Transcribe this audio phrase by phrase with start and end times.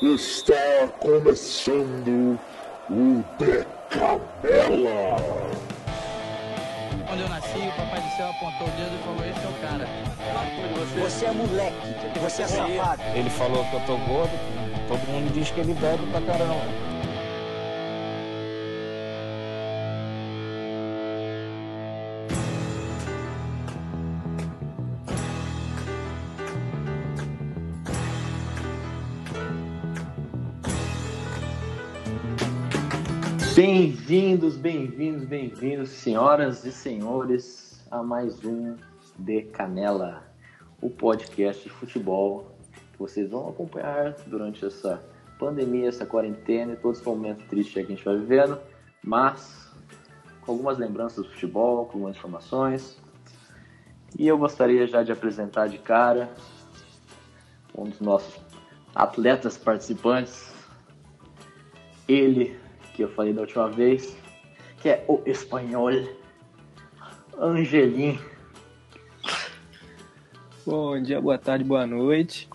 [0.00, 2.38] Está começando
[2.88, 5.16] o Decabela.
[7.08, 9.60] Quando eu nasci, o Papai do Céu apontou o dedo e falou: Esse é o
[9.60, 9.88] cara.
[11.02, 13.02] Você é moleque, você é safado.
[13.12, 14.30] Ele falou que eu tô gordo,
[14.86, 16.87] todo mundo diz que ele bebe pra caramba.
[34.08, 38.74] Bem-vindos, bem-vindos, bem-vindos, senhoras e senhores, a mais um
[39.18, 40.22] De Canela,
[40.80, 42.50] o podcast de futebol
[42.90, 45.04] que vocês vão acompanhar durante essa
[45.38, 48.58] pandemia, essa quarentena e todo esse momento triste que a gente vai vivendo,
[49.04, 49.70] mas
[50.40, 52.98] com algumas lembranças do futebol, com algumas informações.
[54.18, 56.32] E eu gostaria já de apresentar de cara
[57.76, 58.40] um dos nossos
[58.94, 60.50] atletas participantes,
[62.08, 62.58] ele
[62.98, 64.16] que eu falei da última vez,
[64.82, 65.92] que é o espanhol
[67.38, 68.18] Angelim.
[70.66, 72.48] Bom dia, boa tarde, boa noite.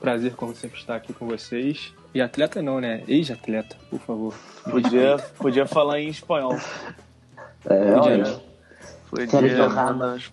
[0.00, 1.94] Prazer, como sempre, estar aqui com vocês.
[2.14, 3.04] E atleta não, né?
[3.06, 4.34] Ex-atleta, por favor.
[4.64, 6.56] Podia, podia falar em espanhol.
[7.66, 9.26] É, Podia, olha, né?
[9.28, 10.32] Sérgio Ramos.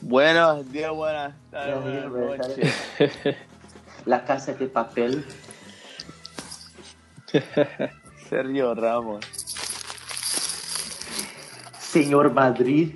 [0.00, 3.36] Buenos días, buenas tardes, buenas noches.
[4.04, 5.22] La Casa de Papel.
[8.36, 9.20] Sergio Ramos.
[11.78, 12.94] Senhor Madrid.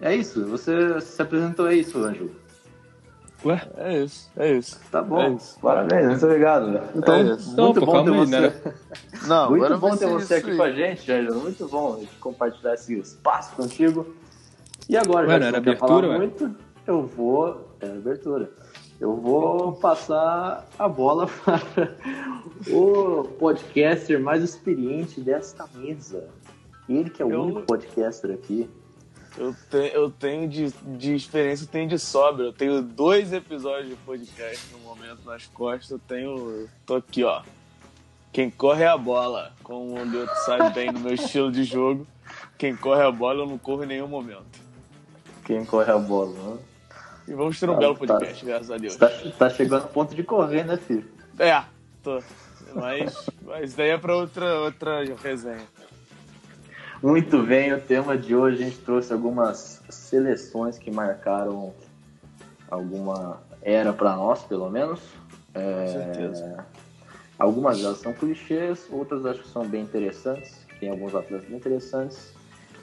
[0.00, 2.30] É isso, você se apresentou é isso, Anjo.
[3.44, 3.60] Ué?
[3.76, 4.80] É isso, é isso.
[4.90, 5.58] Tá É bom, isso.
[5.60, 6.80] parabéns, muito obrigado.
[6.96, 7.54] Então, É isso.
[7.54, 8.40] Não, muito pô, bom ter aí, você.
[8.40, 8.52] né?
[9.26, 10.56] Não, Muito agora bom ter você aqui aí.
[10.56, 11.36] com a gente, Angela.
[11.38, 14.16] Muito bom compartilhar esse espaço contigo.
[14.88, 16.18] E agora, Ué, já não que era você quer abertura, falar ué?
[16.18, 17.76] muito, eu vou.
[17.80, 18.50] É abertura.
[19.00, 21.60] Eu vou passar a bola para
[22.70, 26.28] o podcaster mais experiente desta mesa.
[26.88, 28.68] Ele que é o Eu- único podcaster aqui.
[29.36, 32.44] Eu, te- eu tenho de, de experiência, eu tenho de sobra.
[32.44, 35.90] Eu tenho dois episódios de podcast no momento nas costas.
[35.90, 36.68] Eu tenho.
[36.84, 37.42] Tô aqui, ó.
[38.30, 39.52] Quem corre é a bola.
[39.62, 42.06] Como o Leoto sabe bem no meu estilo de jogo.
[42.58, 44.44] Quem corre é a bola, eu não corro em nenhum momento.
[45.44, 46.58] Quem corre a bola, né?
[47.26, 48.96] E vamos ter um Tá- belo tá- podcast, graças a Deus.
[48.96, 51.04] Tá, tá chegando ao ponto de correr, né, filho?
[51.38, 51.62] É,
[52.02, 52.20] tô.
[52.74, 55.66] Mas, mas daí é pra outra, outra resenha.
[57.02, 61.74] Muito bem, o tema de hoje a gente trouxe algumas seleções que marcaram
[62.70, 65.00] alguma era para nós, pelo menos.
[65.54, 66.64] É, certeza.
[67.38, 72.32] Algumas delas são clichês, outras acho que são bem interessantes, tem alguns atletas bem interessantes.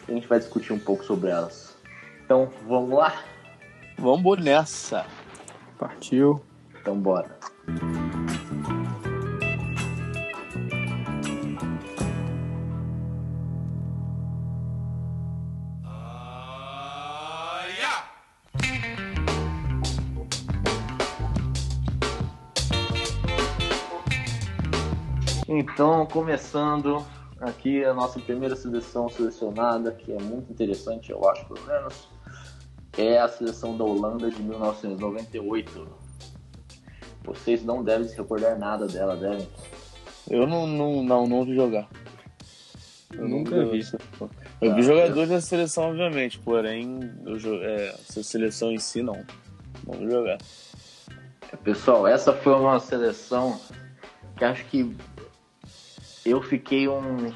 [0.07, 1.75] E a gente vai discutir um pouco sobre elas.
[2.25, 3.23] Então, vamos lá?
[3.99, 5.05] Vamos nessa.
[5.77, 6.41] Partiu.
[6.79, 7.37] Então, bora.
[25.45, 27.05] Então, começando
[27.41, 32.07] aqui a nossa primeira seleção selecionada, que é muito interessante, eu acho, pelo menos,
[32.99, 35.87] é a seleção da Holanda de 1998.
[37.23, 39.47] Vocês não devem se recordar nada dela, devem?
[40.29, 41.87] Eu não, não, não, não vi jogar.
[43.15, 43.81] Eu nunca vi.
[44.61, 49.01] Eu vi Ah, jogadores da seleção, obviamente, porém, eu, jo- é, essa seleção em si,
[49.01, 49.23] não.
[49.87, 50.37] Não vi jogar.
[51.63, 53.59] Pessoal, essa foi uma seleção
[54.37, 54.95] que acho que
[56.25, 57.33] eu fiquei uns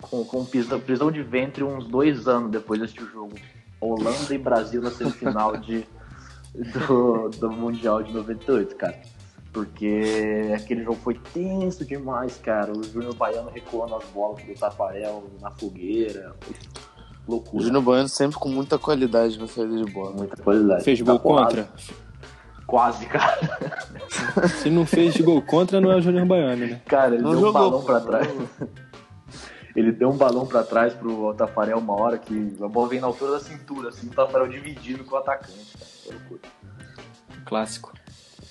[0.00, 3.34] com, com prisão, prisão de ventre uns dois anos depois desse jogo.
[3.80, 5.86] Holanda e Brasil na semifinal de,
[6.54, 8.96] do, do Mundial de 98, cara.
[9.52, 12.72] Porque aquele jogo foi tenso demais, cara.
[12.72, 16.34] O Júnior Baiano recuando as bolas do Tafarel na fogueira.
[16.40, 16.54] Foi
[17.26, 17.64] O loucura.
[17.64, 20.12] Júnior Bueno sempre com muita qualidade na saída de bola.
[20.12, 20.84] Muita qualidade.
[20.84, 21.68] Fez gol Tá contra?
[22.66, 23.38] Quase, cara.
[24.60, 26.80] Se não fez gol contra, não é o Júnior Baiano, né?
[26.86, 28.28] Cara, ele Não deu um jogou, balão pô, pra não trás.
[29.78, 33.06] Ele deu um balão pra trás pro Tafarel uma hora que a bola vem na
[33.06, 36.40] altura da cintura, assim, o Tafarel dividindo com o atacante, cara.
[37.46, 37.92] Clássico.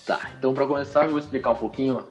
[0.06, 2.02] Tá, então pra começar eu vou explicar um pouquinho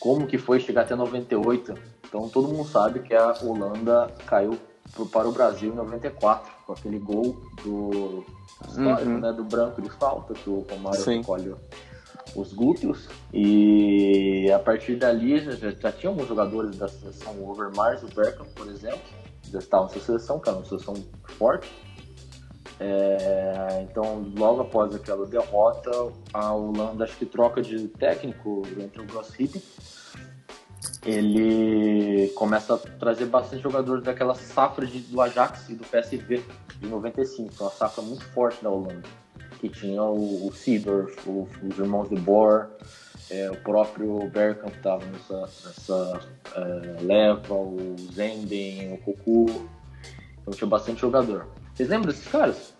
[0.00, 1.74] como que foi chegar até 98.
[2.08, 4.58] Então todo mundo sabe que a Holanda caiu
[4.94, 8.24] pro- para o Brasil em 94, com aquele gol do
[8.68, 9.18] histórico, Uhum.
[9.20, 11.18] né, do branco de falta, que o Romário Sim.
[11.18, 11.54] recolhe
[12.34, 13.08] os glúteos.
[13.32, 18.48] E a partir dali já, já, tinha alguns jogadores da seleção, o Overmars, o Bergkamp,
[18.54, 19.00] por exemplo,
[19.50, 20.94] já estavam nessa seleção, que era uma seleção
[21.38, 21.70] forte.
[22.78, 25.90] É, então, logo após aquela derrota,
[26.32, 29.64] a Holanda acho que troca de técnico entre o Gus Hiddink.
[31.04, 36.42] Ele começa a trazer bastante jogadores daquela safra de, do Ajax e do PSV
[36.80, 39.02] de 95, uma safra muito forte da Holanda,
[39.60, 42.68] que tinha o, o Seedorf, o, os irmãos de Boer,
[43.30, 46.20] é, o próprio Bergkamp estava nessa, nessa
[46.54, 49.68] é, leva, o Zenden, o Cocu,
[50.40, 51.48] então tinha bastante jogador.
[51.74, 52.74] Vocês lembram desses caras?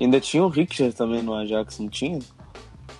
[0.00, 2.18] Ainda tinha o Richter também no Ajax, não tinha?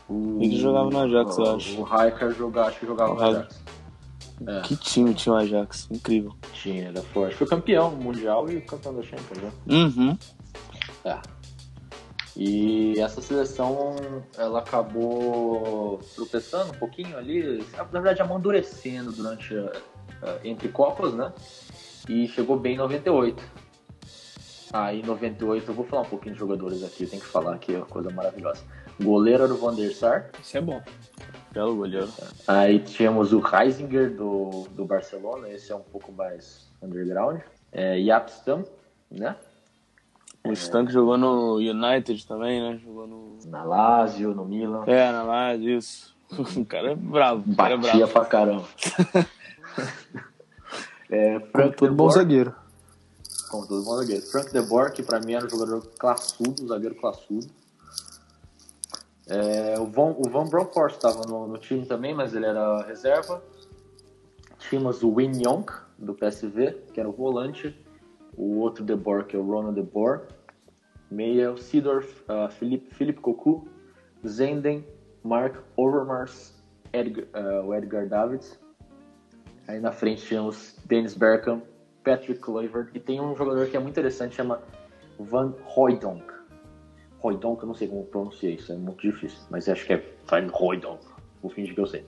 [0.09, 1.81] O, Ele jogava no Ajax, eu acho.
[1.81, 3.63] O Raikar jogava, acho que jogava O no Ajax.
[4.47, 5.89] É, Que time tinha o Ajax?
[5.91, 6.35] Incrível.
[6.53, 7.37] tinha, era forte.
[7.37, 9.53] Foi campeão mundial e campeão da Champions, né?
[9.69, 10.19] Uhum.
[11.05, 11.19] É.
[12.37, 13.95] E essa seleção,
[14.39, 19.73] ela acabou tropeçando um pouquinho ali, na verdade amadurecendo durante a-
[20.23, 21.33] a- entre Copas, né?
[22.09, 23.43] E chegou bem em 98.
[24.73, 27.75] Aí em 98, eu vou falar um pouquinho de jogadores aqui, tem que falar aqui,
[27.75, 28.63] é uma coisa maravilhosa.
[29.03, 30.81] Goleiro era o Van der Sar, Isso é bom.
[31.53, 32.09] Belo goleiro.
[32.47, 37.41] aí tínhamos o Reisinger do, do Barcelona, esse é um pouco mais underground.
[37.71, 38.65] É, Jaap Stam,
[39.11, 39.37] né?
[40.45, 42.81] O Stan que jogou no United também, né?
[42.85, 43.39] Jogou no.
[43.47, 44.85] Na Lazio, no Milan.
[44.87, 46.13] É, na Lazio, isso.
[46.57, 47.45] O cara é bravo.
[47.47, 48.13] O cara é Batia bravo.
[48.13, 48.65] pra caramba.
[51.11, 52.55] é, Frank Todo de bom zagueiro.
[53.51, 54.23] Como todo bom zagueiro.
[54.23, 57.47] Frank de Boer, que pra mim era um jogador classudo, um zagueiro classudo.
[59.27, 63.43] É, o, Van, o Van Bronckhorst estava no, no time também, mas ele era reserva.
[64.59, 65.67] Tínhamos o Win Young,
[65.99, 67.77] do PSV, que era o volante.
[68.37, 70.23] O outro de Boer, que é o Ronald de Boer.
[71.11, 73.69] Meia, o Seedorf, uh, Philippe, Philippe Cocu,
[74.27, 74.85] Zenden,
[75.23, 76.55] Mark Overmars,
[76.93, 78.59] Edgar, uh, o Edgar Davids.
[79.69, 81.63] Aí na frente tínhamos Dennis Bergkamp,
[82.03, 84.61] Patrick Kluivert e tem um jogador que é muito interessante, chama
[85.19, 86.25] Van Hooijdonk.
[87.23, 90.49] Hooijdonk, eu não sei como pronunciar isso, é muito difícil, mas acho que é Van
[90.53, 91.05] Hooijdonk,
[91.41, 92.05] vou fingir que eu sei.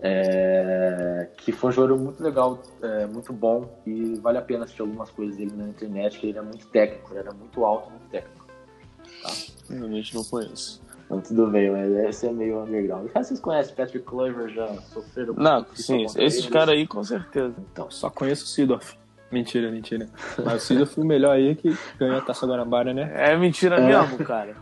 [0.00, 4.82] É, que foi um jogador muito legal, é, muito bom e vale a pena assistir
[4.82, 8.08] algumas coisas dele na internet, que ele é muito técnico, ele era muito alto, muito
[8.08, 8.46] técnico.
[9.68, 10.80] Realmente não conheço.
[11.06, 13.10] Então, tudo bem, mas esse é meio underground.
[13.14, 17.54] Já vocês conhecem Patrick Kluivert, já sofreram Não, sim, esses caras aí com certeza.
[17.72, 18.94] Então, Só conheço o Sidorf.
[19.32, 20.06] Mentira, mentira.
[20.44, 23.10] Mas o Sidorf foi o melhor aí que ganhou a Taça Guanabara, né?
[23.14, 24.54] É mentira mesmo, cara.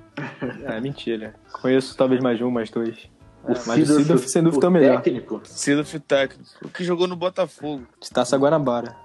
[0.64, 1.34] É, mentira.
[1.60, 3.08] Conheço talvez mais um, mais dois.
[3.46, 5.02] O mas o Seedorf, sem dúvida, é o melhor.
[5.02, 6.50] técnico, Sidorf técnico.
[6.64, 7.86] O que jogou no Botafogo.
[8.00, 8.96] De Taça Guanabara.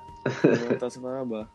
[0.80, 1.48] Taça Guanabara.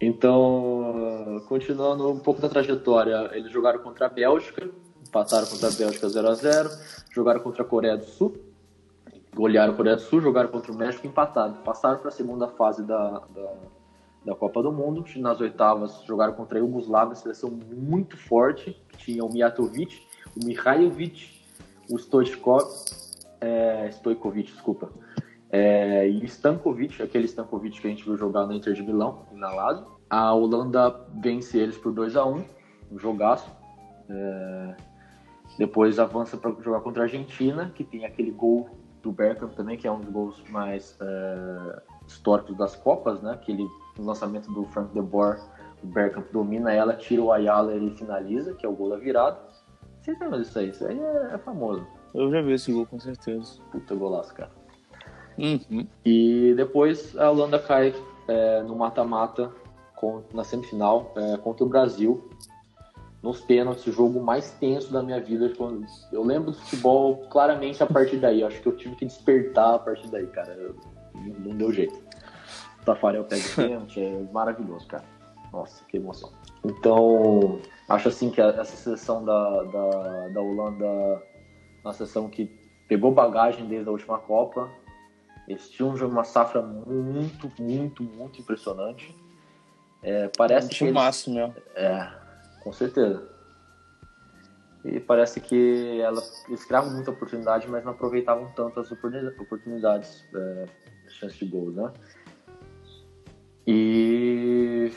[0.00, 4.68] Então, continuando um pouco da trajetória, eles jogaram contra a Bélgica,
[5.06, 6.70] empataram contra a Bélgica 0 a 0
[7.10, 8.36] jogaram contra a Coreia do Sul,
[9.34, 11.54] golearam a Coreia do Sul, jogaram contra o México e empataram.
[11.64, 13.54] Passaram para a segunda fase da, da,
[14.26, 15.04] da Copa do Mundo.
[15.16, 20.06] Nas oitavas, jogaram contra a Yugoslávia, seleção muito forte, que tinha o Mijatovic,
[20.38, 21.35] o Mihailovic,
[21.90, 22.64] o Stoichkov,
[23.40, 24.90] é, Stojkovic, desculpa,
[25.50, 29.52] é, e Stankovic, aquele Stankovic que a gente viu jogar no Inter de Milão, na
[29.52, 29.86] Lazio.
[30.08, 32.44] A Holanda vence eles por 2 a 1
[32.92, 33.50] um jogaço.
[34.08, 34.76] É,
[35.58, 38.68] depois avança para jogar contra a Argentina, que tem aquele gol
[39.02, 43.32] do Bergkamp também, que é um dos gols mais é, históricos das Copas, né?
[43.32, 43.66] Aquele
[43.98, 45.40] lançamento do Frank de Boer,
[45.82, 48.96] o Bergkamp domina ela, tira o Ayala e ele finaliza, que é o gol da
[48.96, 49.38] virada.
[50.06, 50.68] Vocês lembram disso aí?
[50.68, 51.84] Isso aí é, é famoso.
[52.14, 53.60] Eu já vi esse gol com certeza.
[53.72, 54.52] Puta golaço, cara.
[55.36, 55.84] Uhum.
[56.04, 57.92] E depois a Holanda cai
[58.28, 59.50] é, no mata-mata
[60.32, 62.30] na semifinal é, contra o Brasil.
[63.20, 65.52] Nos pênaltis, o jogo mais tenso da minha vida.
[66.12, 68.42] Eu lembro do futebol claramente a partir daí.
[68.42, 70.52] Eu acho que eu tive que despertar a partir daí, cara.
[70.52, 70.76] Eu-
[71.44, 71.98] não deu jeito.
[72.80, 75.04] O Tafarel pega o pênalti, é maravilhoso, cara.
[75.52, 76.30] Nossa, que emoção.
[76.64, 81.22] Então, acho assim que essa seleção da, da, da Holanda,
[81.84, 82.50] uma seleção que
[82.88, 84.70] pegou bagagem desde a última Copa,
[85.46, 89.14] eles tinham uma safra muito, muito, muito impressionante.
[90.02, 91.54] É, parece Um que eles, timaço mesmo.
[91.74, 92.08] é,
[92.60, 93.22] com certeza.
[94.84, 100.24] E parece que ela, eles criavam muita oportunidade, mas não aproveitavam tanto as oportuni- oportunidades,
[100.32, 100.64] é,
[101.08, 101.92] chances de gols, né?
[103.66, 104.92] E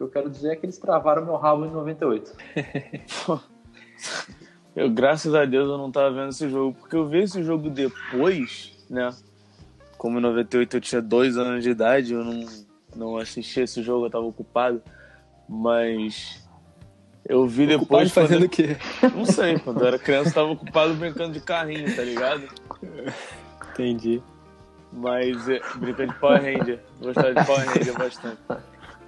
[0.00, 2.32] que eu quero dizer é que eles travaram meu rabo em 98.
[4.74, 7.68] Eu, graças a Deus, eu não tava vendo esse jogo, porque eu vi esse jogo
[7.68, 9.10] depois, né?
[9.98, 12.46] Como em 98 eu tinha dois anos de idade, eu não,
[12.94, 14.80] não assisti esse jogo, eu tava ocupado.
[15.48, 16.48] Mas
[17.28, 18.12] eu vi Ocupado depois.
[18.12, 18.76] quando- fazendo o quê?
[19.14, 22.44] Não sei, quando eu era criança eu tava ocupado brincando de carrinho, tá ligado?
[23.72, 24.22] Entendi.
[24.92, 26.78] Mas é, brincando de Power Ranger.
[27.02, 28.38] Gostava de Power Ranger bastante.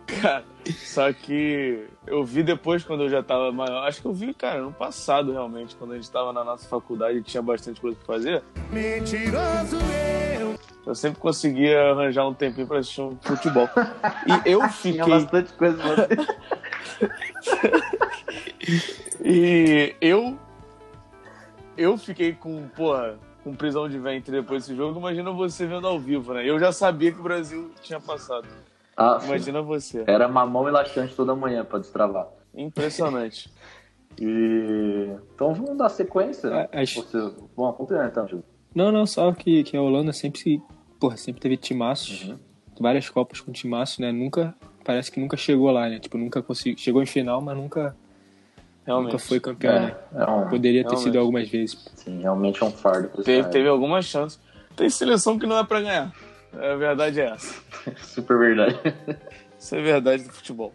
[0.06, 0.44] Cara,
[0.84, 3.86] só que eu vi depois quando eu já tava maior.
[3.86, 7.18] Acho que eu vi, cara, no passado realmente, quando a gente tava na nossa faculdade
[7.18, 8.42] e tinha bastante coisa pra fazer.
[8.70, 9.76] Mentiroso
[10.36, 10.58] eu!
[10.84, 13.68] Eu sempre conseguia arranjar um tempinho pra assistir um futebol.
[14.26, 14.92] E eu fiquei.
[14.92, 16.16] Tinha bastante coisa pra você.
[19.24, 20.38] E eu.
[21.76, 24.98] Eu fiquei com, porra, com prisão de ventre depois desse jogo.
[24.98, 26.48] Imagina você vendo ao vivo, né?
[26.48, 28.46] Eu já sabia que o Brasil tinha passado.
[28.96, 30.04] Ah, Imagina você.
[30.06, 32.28] Era mamão e laxante toda manhã pra destravar.
[32.54, 33.50] Impressionante.
[34.20, 35.10] E...
[35.34, 36.48] Então vamos dar sequência.
[36.72, 37.18] É, acho- Você...
[37.56, 38.44] Vamos acompanhar então, Gil.
[38.74, 40.62] Não, não, só que, que a Holanda sempre se.
[41.00, 42.28] Porra, sempre teve timaços.
[42.28, 42.38] Uhum.
[42.80, 44.12] Várias Copas com timaço, né?
[44.12, 44.54] Nunca.
[44.84, 45.98] Parece que nunca chegou lá, né?
[45.98, 46.76] Tipo, nunca conseguiu.
[46.78, 47.94] Chegou em final, mas nunca,
[48.84, 49.12] Realmente.
[49.12, 49.96] nunca foi campeão, né?
[50.14, 50.48] É, é um...
[50.48, 51.02] Poderia ter Realmente.
[51.04, 51.90] sido algumas vezes.
[51.94, 53.22] Sim, realmente é um fardo.
[53.22, 54.38] Teve, teve alguma chance.
[54.74, 56.12] Tem seleção que não é pra ganhar.
[56.54, 57.62] A verdade é essa.
[58.02, 58.78] Super verdade.
[59.58, 60.72] Isso é verdade do futebol.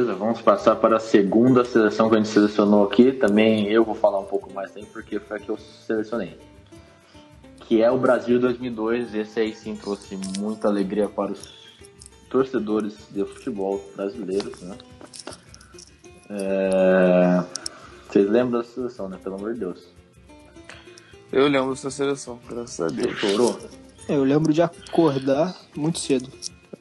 [0.00, 3.12] Beleza, vamos passar para a segunda seleção que a gente selecionou aqui.
[3.12, 6.38] Também eu vou falar um pouco mais tempo porque foi a que eu selecionei.
[7.70, 9.14] Que é o Brasil 2002.
[9.14, 11.54] Esse aí sim trouxe muita alegria para os
[12.28, 14.76] torcedores de futebol brasileiros, né?
[16.30, 17.44] É...
[18.08, 19.20] Vocês lembram da seleção, né?
[19.22, 19.86] Pelo amor de Deus.
[21.30, 23.16] Eu lembro dessa seleção, graças a Deus.
[23.16, 23.56] Chorou?
[24.08, 26.28] É, eu lembro de acordar muito cedo.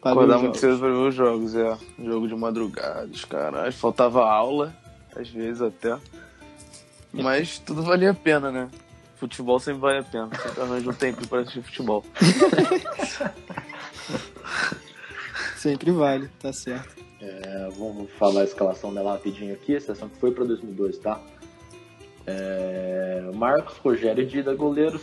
[0.01, 0.59] Acordar muito jogos.
[0.59, 1.77] cedo pra ver os jogos, é.
[2.03, 3.75] Jogo de madrugada, os caras.
[3.75, 4.75] Faltava aula,
[5.15, 5.95] às vezes até.
[7.13, 8.71] Mas tudo valia a pena, né?
[9.19, 10.29] Futebol sempre vale a pena.
[10.41, 12.05] Sempre arranja um tempo pra assistir futebol.
[15.57, 17.03] Sempre vale, tá certo.
[17.19, 19.75] É, vamos falar a escalação dela rapidinho aqui.
[19.75, 21.21] A seleção que foi para 2002, tá?
[22.25, 25.01] É, Marcos, Rogério e Dida, goleiros.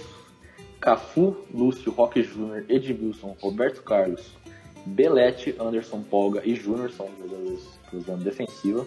[0.80, 4.34] Cafu, Lúcio, Roque Júnior, Edmilson, Roberto Carlos,
[4.86, 8.86] Belete, Anderson Polga e Júnior são os jogadores da zona defensiva.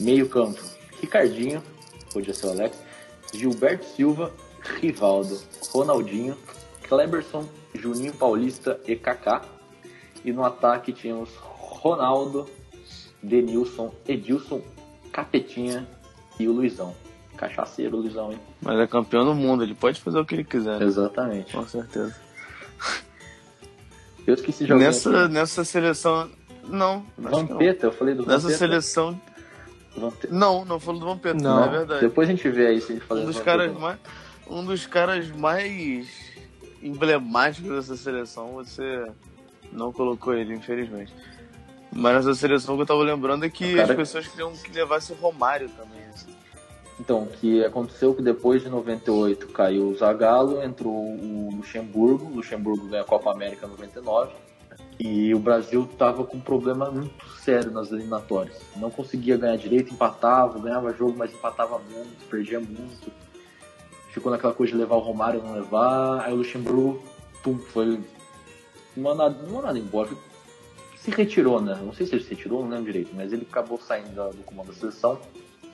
[0.00, 0.60] Meio campo,
[1.00, 1.62] Ricardinho,
[2.12, 2.82] podia ser o Alex,
[3.32, 4.32] Gilberto Silva,
[4.80, 5.38] Rivaldo,
[5.70, 6.36] Ronaldinho,
[6.88, 9.42] Kleberson, Juninho Paulista e Kaká.
[10.24, 12.46] E no ataque tínhamos Ronaldo,
[13.22, 14.60] Denilson, Edilson,
[15.12, 15.86] Capetinha
[16.38, 16.94] e o Luizão.
[17.36, 18.38] Cachaceiro, Luizão, hein?
[18.60, 20.78] Mas é campeão do mundo, ele pode fazer o que ele quiser.
[20.78, 20.84] né?
[20.84, 21.52] Exatamente.
[21.56, 22.14] Com certeza.
[24.26, 25.32] Eu esqueci de alguém Nessa, aqui.
[25.32, 26.30] nessa seleção.
[26.64, 27.04] Não.
[27.18, 28.58] Vampeta, eu falei do Nessa Vampeta.
[28.58, 29.20] seleção.
[29.96, 30.34] Vampeta.
[30.34, 31.56] Não, não falou do Vampeta, Não.
[31.56, 32.00] não é verdade.
[32.00, 33.98] Depois a gente vê aí se a gente fazer Um dos, caras mais,
[34.48, 36.08] um dos caras mais
[36.82, 39.06] emblemáticos dessa seleção, você
[39.72, 41.12] não colocou ele, infelizmente.
[41.94, 45.12] Mas nessa seleção que eu tava lembrando é que cara- as pessoas queriam que levasse
[45.12, 46.02] o Romário também.
[46.12, 46.32] assim.
[46.98, 52.86] Então, que aconteceu que depois de 98 caiu o Zagallo, entrou o Luxemburgo, o Luxemburgo
[52.86, 54.30] ganha a Copa América em 99,
[55.04, 58.56] e o Brasil tava com um problema muito sério nas eliminatórias.
[58.76, 63.10] Não conseguia ganhar direito, empatava, ganhava jogo, mas empatava muito, perdia muito.
[64.12, 67.02] Ficou naquela coisa de levar o Romário não levar, aí o Luxemburgo,
[67.42, 67.98] pum, foi
[68.96, 70.10] mandado, mandado embora,
[70.96, 71.76] se retirou, né?
[71.82, 74.68] Não sei se ele se retirou, não lembro direito, mas ele acabou saindo do comando
[74.68, 75.18] da seleção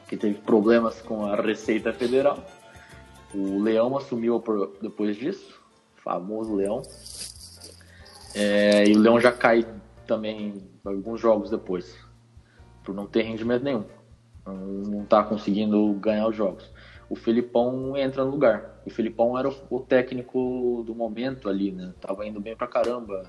[0.08, 2.42] que teve problemas com a Receita Federal.
[3.34, 4.42] O Leão assumiu
[4.80, 5.60] depois disso,
[6.02, 6.82] famoso Leão.
[8.38, 9.66] É, e o Leão já cai
[10.06, 11.98] também alguns jogos depois,
[12.84, 13.84] por não ter rendimento nenhum.
[14.46, 16.70] Não, não tá conseguindo ganhar os jogos.
[17.10, 18.80] O Felipão entra no lugar.
[18.86, 21.92] O Felipão era o, técnico do momento ali, né?
[22.00, 23.24] Tava indo bem pra caramba.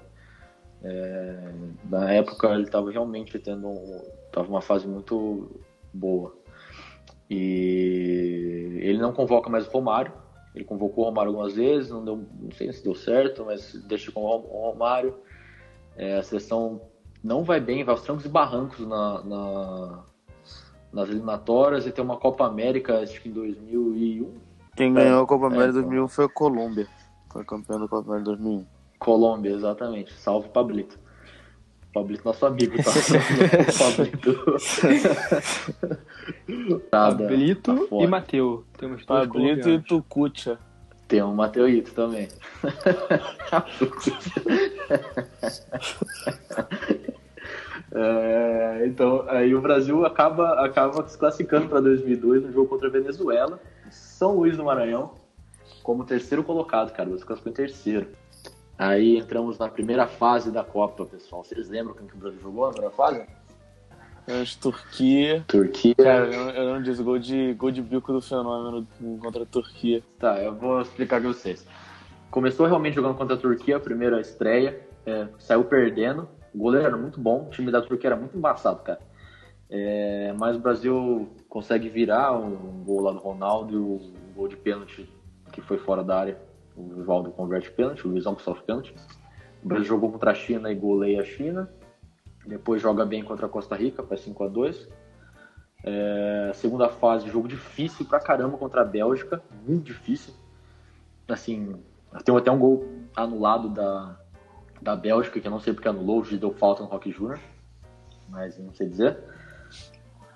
[0.84, 1.52] É,
[1.90, 3.74] na época ele tava realmente tendo
[4.32, 5.50] tava uma fase muito
[5.94, 6.36] boa.
[7.30, 10.14] E ele não convoca mais o Romário.
[10.60, 14.12] Ele convocou o Romário algumas vezes, não, deu, não sei se deu certo, mas deixa
[14.12, 15.16] com o Romário.
[15.96, 16.82] É, a seleção
[17.24, 20.04] não vai bem, vai aos trancos e barrancos na, na-
[20.92, 24.34] nas eliminatórias e tem uma Copa América, acho que em 2001.
[24.76, 25.82] Quem ganhou a Copa é, América então.
[25.84, 26.88] 2001 foi a Colômbia.
[27.32, 28.66] Foi campeão da Copa América 2001.
[29.00, 30.12] Colômbia, exatamente.
[30.14, 31.00] Salve Pablito.
[31.94, 32.92] Pablito, nosso amigo, tá?
[33.80, 34.58] Pablito.
[36.92, 38.04] Nada, Pablito tá fora.
[38.04, 38.64] e Mateu.
[38.78, 39.82] Temos dois Pablito e.
[39.82, 40.60] Tucucha.
[41.08, 42.28] Tem um Mateuito também.
[47.92, 52.92] É, então, aí o Brasil acaba, acaba se classificando para 2002 no jogo contra a
[52.92, 55.16] Venezuela, São Luís do Maranhão,
[55.82, 57.08] como terceiro colocado, cara.
[57.08, 58.08] O Brasil classificou em terceiro.
[58.80, 61.44] Aí entramos na primeira fase da Copa, pessoal.
[61.44, 63.26] Vocês lembram quem que o Brasil jogou na primeira fase?
[64.26, 65.44] Mas Turquia.
[65.46, 65.96] Turquia.
[65.96, 68.88] Cara, eu, eu não disse gol de, gol de bico do fenômeno
[69.22, 70.02] contra a Turquia.
[70.18, 71.68] Tá, eu vou explicar pra vocês.
[72.32, 74.80] Começou realmente jogando contra a Turquia, a primeira estreia.
[75.06, 76.30] é, saiu perdendo.
[76.56, 79.02] O goleiro era muito bom, o time da Turquia era muito embaçado, cara.
[79.70, 84.56] É, mas o Brasil consegue virar um gol lá do Ronaldo e o gol de
[84.56, 85.08] pênalti
[85.52, 86.49] que foi fora da área.
[86.80, 88.96] O Rivaldo converte pênalti, o que sofre pênalti.
[89.62, 91.70] O Brasil jogou contra a China e goleia a China.
[92.46, 94.90] Depois joga bem contra a Costa Rica, faz 5 a 2
[95.84, 100.34] é, Segunda fase, jogo difícil pra caramba contra a Bélgica, muito difícil.
[101.28, 101.82] Assim,
[102.24, 104.20] tem até um gol anulado da,
[104.82, 107.40] da Bélgica, que eu não sei porque anulou, o deu falta no Rock Júnior,
[108.28, 109.18] mas não sei dizer.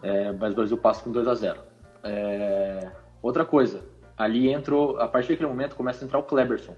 [0.02, 1.60] É, mas o Brasil passa com 2 a 0
[2.04, 3.82] É, Outra coisa,
[4.24, 6.75] ali entrou, a partir daquele momento começa a entrar o Kleberson,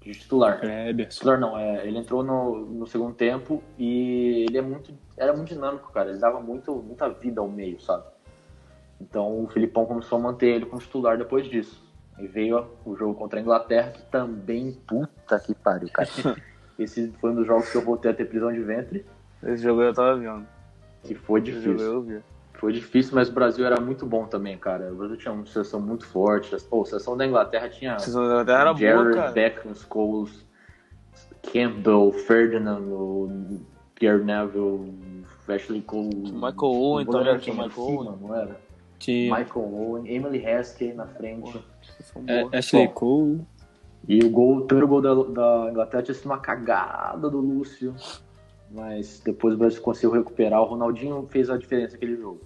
[0.00, 0.60] de titular.
[0.60, 1.10] Kleberson.
[1.10, 5.48] Titular não, é, ele entrou no, no segundo tempo e ele é muito, era muito
[5.48, 6.10] dinâmico, cara.
[6.10, 8.04] Ele dava muito, muita vida ao meio, sabe?
[9.00, 11.84] Então o Filipão começou a manter ele como titular depois disso.
[12.18, 16.08] E veio ó, o jogo contra a Inglaterra, que também, puta que pariu, cara.
[16.78, 19.04] Esse foi um dos jogos que eu voltei a ter prisão de ventre,
[19.42, 20.46] Esse jogo eu tava vendo.
[21.02, 21.92] que foi Esse jogo difícil.
[21.92, 22.22] eu vi.
[22.56, 24.92] Foi difícil, mas o Brasil era muito bom também, cara.
[24.92, 26.56] O Brasil tinha uma seleção muito forte.
[26.64, 29.32] Pô, a seleção da Inglaterra tinha A seleção da Inglaterra era boa, Jared, cara.
[29.32, 30.46] Beckham, Scholes,
[31.42, 33.60] Campbell, Ferdinand, o
[33.94, 36.32] Pierre Neville, Ashley Cole.
[36.32, 37.64] Michael Owen também, era tinha quem?
[37.66, 38.18] Michael Owen.
[38.20, 38.60] Não era?
[38.98, 41.62] Tinha Michael Owen, Emily Haskey na frente.
[42.26, 42.56] É, boa.
[42.56, 42.88] Ashley.
[42.88, 43.46] Cole.
[44.08, 47.94] E o gol, o primeiro gol da, da Inglaterra tinha sido uma cagada do Lúcio.
[48.76, 50.60] Mas depois o Brasil conseguiu recuperar.
[50.60, 52.40] O Ronaldinho fez a diferença naquele jogo.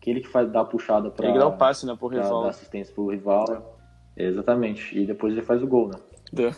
[0.00, 2.22] Aquele que faz dar a puxada pra, Ele que dá o passe, né, pro pra
[2.22, 2.42] rival.
[2.44, 3.76] dar assistência pro rival.
[4.16, 4.98] Exatamente.
[4.98, 5.98] E depois ele faz o gol, né?
[6.32, 6.50] Deu.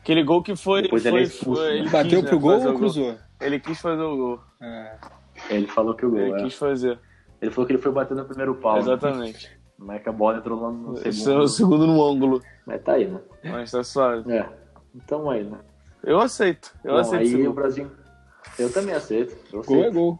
[0.00, 0.82] Aquele gol que foi.
[0.82, 1.78] Depois foi, ele é expulso, foi- né?
[1.80, 3.14] ele Bateu quis, pro né, gol ou o cruzou?
[3.40, 4.40] Ele quis fazer o gol.
[4.62, 4.96] É.
[5.50, 6.44] Ele falou que o gol, Ele é.
[6.44, 6.98] quis fazer.
[7.40, 8.74] Ele falou que ele foi bater no primeiro pau.
[8.74, 8.80] né?
[8.80, 9.58] Exatamente.
[9.78, 11.42] Mas que a bola entrou lá no Esse é segundo.
[11.42, 12.42] o segundo no ângulo.
[12.66, 13.20] Mas tá aí, né?
[13.44, 14.30] Mas tá suave.
[14.32, 14.48] É.
[14.94, 15.58] Então aí, né?
[16.02, 16.74] Eu aceito.
[16.84, 17.54] Eu Bom, aceito aí o gol.
[17.54, 17.90] Brasil.
[18.58, 19.36] Eu também aceito.
[19.52, 19.94] Eu Gol é aceito.
[19.94, 20.18] gol.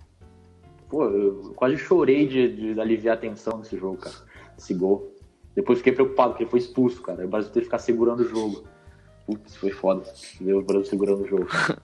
[0.89, 4.17] Pô, eu quase chorei de, de aliviar a tensão nesse jogo, cara.
[4.57, 5.13] Esse gol.
[5.55, 7.25] Depois fiquei preocupado, porque ele foi expulso, cara.
[7.25, 8.65] O Brasil teve que ficar segurando o jogo.
[9.27, 10.05] Putz, foi foda.
[10.41, 11.47] Ver o Brasil segurando o jogo.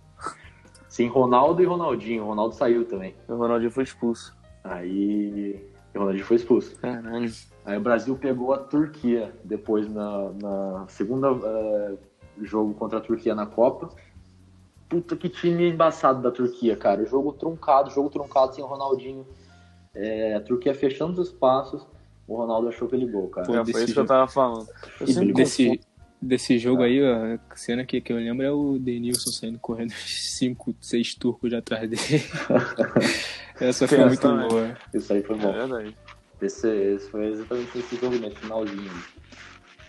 [0.88, 2.22] Sim, Ronaldo e Ronaldinho.
[2.22, 3.14] O Ronaldo saiu também.
[3.28, 4.34] O Ronaldinho foi expulso.
[4.62, 5.60] Aí.
[5.92, 6.76] O Ronaldinho foi expulso.
[6.76, 7.30] Caralho.
[7.64, 11.94] Aí o Brasil pegou a Turquia depois na, na segunda eh,
[12.42, 13.90] jogo contra a Turquia na Copa.
[14.88, 17.04] Puta que time embaçado da Turquia, cara.
[17.06, 19.26] Jogo truncado, jogo truncado sem o Ronaldinho.
[19.94, 21.86] Eh, a Turquia fechando os espaços.
[22.26, 23.46] O Ronaldo achou aquele gol, cara.
[23.46, 24.08] Pô, É, desse foi isso que eu jogo.
[24.08, 24.66] tava falando.
[25.00, 25.80] Eu E Desse,
[26.20, 29.92] desse jogo aí, ó, a cena que, que eu lembro é o Denilson saindo correndo
[30.06, 32.02] 5, 6 turcos de atrás dele.
[33.60, 34.48] Essa foi muito também.
[34.48, 34.76] boa.
[34.92, 35.52] Isso aí foi É bom.
[35.52, 35.96] verdade.
[36.40, 38.90] Esse, esse foi exatamente esse jogo mesmo, finalzinho.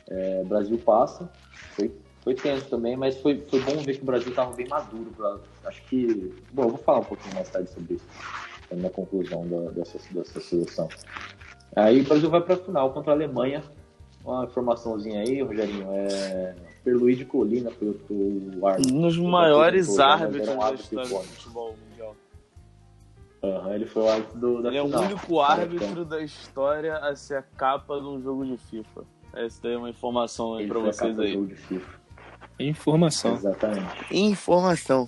[0.09, 1.29] É, Brasil passa.
[1.75, 1.91] Foi,
[2.25, 5.11] foi tenso também, mas foi, foi bom ver que o Brasil estava bem maduro.
[5.15, 6.33] Pra, acho que.
[6.51, 8.05] Bom, eu vou falar um pouquinho mais tarde sobre isso.
[8.71, 10.89] Na minha conclusão da, dessa, dessa seleção.
[11.75, 13.63] Aí o Brasil vai para a final contra a Alemanha.
[14.25, 15.85] Uma informaçãozinha aí, Rogerinho.
[15.91, 18.95] É, Perluí Colina foi o, árbitro.
[18.95, 22.15] Um dos maiores tentou, árbitros da história do futebol mundial.
[23.43, 25.03] Aham, ele foi o árbitro do, da Ele é o final.
[25.03, 29.03] único árbitro da história a ser a capa de um jogo de FIFA.
[29.35, 31.37] Essa daí é uma informação aí Ele pra vocês aí.
[32.59, 33.35] Informação.
[33.35, 34.05] Exatamente.
[34.11, 35.05] Informação.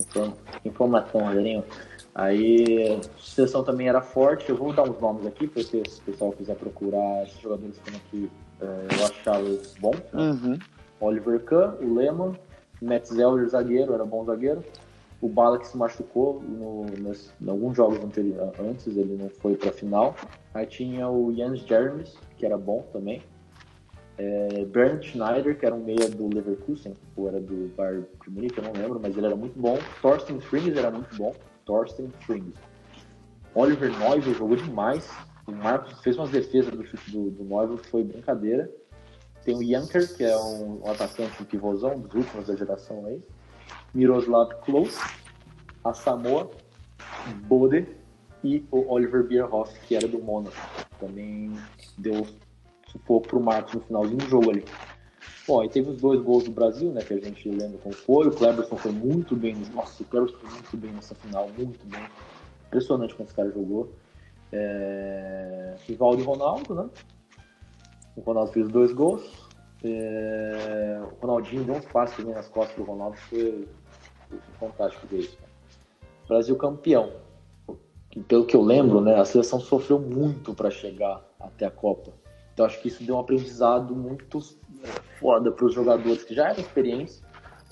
[0.00, 0.32] Inform-
[0.64, 1.64] Informação, Rogerinho.
[2.14, 4.48] Aí, a seleção também era forte.
[4.50, 7.90] Eu vou dar uns nomes aqui, porque se o pessoal quiser procurar esses jogadores que
[7.90, 9.96] estão aqui, eh, eu achava eles bons.
[10.12, 10.30] né?
[10.30, 10.58] Uhum.
[11.00, 12.34] Oliver Kahn, o Lehmann,
[12.82, 14.62] Metzeler, zagueiro, era bom zagueiro.
[15.20, 17.98] O Bala que se machucou no, nos, em alguns jogos
[18.58, 20.14] antes, ele não foi pra final.
[20.54, 23.22] Aí tinha o Jens Jermes, que era bom também.
[24.22, 28.58] É, Bernd Schneider, que era um meia do Leverkusen, ou era do Bayern de Munique,
[28.58, 29.78] eu não lembro, mas ele era muito bom.
[30.02, 31.34] Thorsten Frings era muito bom.
[31.64, 32.54] Thorsten Frings.
[33.54, 35.10] Oliver Neuville jogou demais.
[35.46, 38.70] O Marcos fez umas defesas do chute do, do que foi brincadeira.
[39.42, 43.22] Tem o Janker, que é um, um atacante, um pivôzão dos últimos da geração aí.
[43.94, 44.98] Miroslav Klose,
[45.82, 46.50] a Samoa,
[47.46, 47.88] Bode
[48.44, 50.56] e o Oliver Bierhoff, que era do Mônaco.
[50.98, 51.50] Também
[51.96, 52.26] deu
[52.92, 54.64] sufoco pro Marcos no finalzinho do jogo ali.
[55.46, 58.28] Bom, aí teve os dois gols do Brasil, né, que a gente lembra como foi.
[58.28, 59.56] O Cleberson foi muito bem.
[59.74, 62.02] Nossa, o Cleberson foi muito bem nessa final, muito bem.
[62.66, 63.92] Impressionante como esse cara jogou.
[64.52, 65.74] É...
[65.86, 66.88] Rivaldo e Ronaldo, né?
[68.16, 69.50] O Ronaldo fez dois gols.
[69.82, 73.66] É, o Ronaldinho deu um passe também nas costas do Ronaldo, foi,
[74.28, 75.38] foi fantástico isso.
[76.28, 77.12] Brasil campeão.
[78.10, 82.12] Que, pelo que eu lembro, né, a seleção sofreu muito para chegar até a Copa.
[82.52, 84.38] Então acho que isso deu um aprendizado muito
[84.82, 87.22] é, foda para os jogadores que já eram experientes,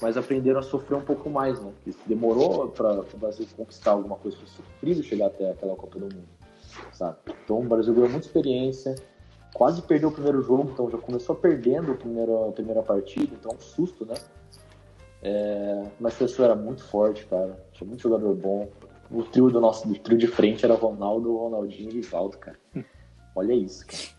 [0.00, 1.72] mas aprenderam a sofrer um pouco mais, né?
[1.82, 6.04] Porque demorou para o Brasil conquistar alguma coisa, foi sofrido chegar até aquela Copa do
[6.04, 6.28] Mundo,
[6.92, 7.16] sabe?
[7.44, 8.94] Então o Brasil ganhou muita experiência,
[9.52, 13.52] quase perdeu o primeiro jogo, então já começou perdendo a primeira, a primeira partida, então
[13.54, 14.14] um susto, né?
[15.22, 17.58] É, mas a seleção era muito forte, cara.
[17.72, 18.68] Tinha muito jogador bom.
[19.10, 22.58] O trio do nosso do trio de frente era Ronaldo, Ronaldinho e Rivaldo, cara.
[23.34, 24.17] Olha isso, cara.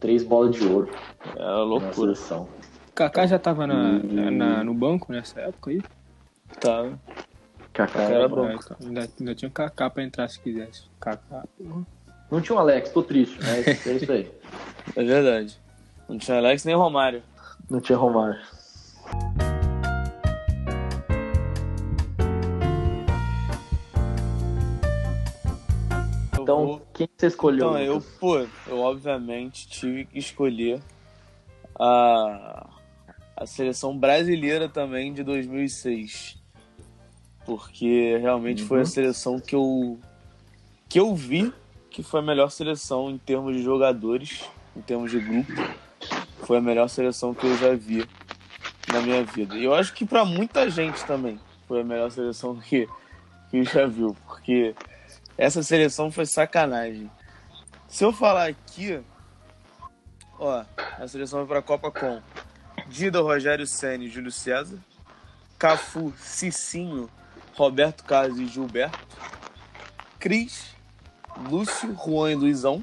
[0.00, 0.90] Três bolas de ouro
[1.36, 1.92] É loucura.
[1.94, 2.48] seleção.
[2.94, 3.98] Kaká já tava na,
[4.30, 5.82] na- no banco nessa época aí?
[6.60, 6.90] Tá.
[7.72, 8.36] Kaká Era era bom.
[8.36, 8.46] bom.
[8.46, 10.84] Ah, então, ainda, ainda tinha um Kaká pra entrar se quisesse.
[11.00, 11.44] Kaká.
[11.58, 11.86] porra.
[12.30, 14.30] Não tinha o Alex, tô triste, mas é isso aí.
[14.96, 15.58] É verdade.
[16.08, 17.22] Não tinha Alex nem Romário.
[17.68, 18.38] Não tinha Romário.
[26.46, 27.56] Então, vou- quem você escolheu?
[27.70, 30.80] Então, eu, pô, eu obviamente tive que escolher
[31.76, 32.70] a,
[33.36, 36.36] a seleção brasileira também de 2006.
[37.44, 38.86] Porque realmente foi a Uhum.
[38.86, 39.98] seleção que eu,
[40.88, 41.52] que eu vi
[41.90, 45.52] que foi a melhor seleção em termos de jogadores, em termos de grupo.
[46.44, 48.06] Foi a melhor seleção que eu já vi
[48.92, 49.54] na minha vida.
[49.56, 52.88] E eu acho que pra muita gente também foi a melhor seleção que,
[53.50, 54.14] que já viu.
[54.26, 54.74] Porque
[55.36, 57.10] essa seleção foi sacanagem.
[57.88, 59.00] Se eu falar aqui,
[60.38, 60.64] ó,
[60.98, 62.20] a seleção vai pra Copa com
[62.88, 64.78] Dida, Rogério Senna e Júlio César,
[65.58, 67.08] Cafu, Cicinho,
[67.54, 68.98] Roberto Carlos e Gilberto,
[70.18, 70.74] Cris,
[71.48, 72.82] Lúcio, Juan e Luizão,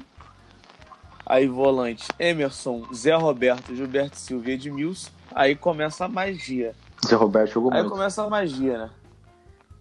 [1.26, 6.74] aí volante Emerson, Zé Roberto, Gilberto Silva e Edmilson, aí começa a magia.
[7.06, 7.92] Zé Roberto jogou Aí muito.
[7.92, 8.90] começa a magia, né?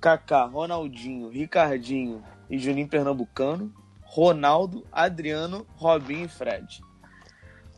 [0.02, 6.82] Kaká, Ronaldinho, Ricardinho e Juninho Pernambucano, Ronaldo, Adriano, Robinho e Fred.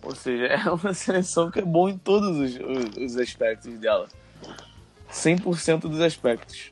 [0.03, 4.07] Ou seja, é uma seleção que é bom em todos os, os- os aspectos dela.
[5.11, 6.71] 100% dos aspectos.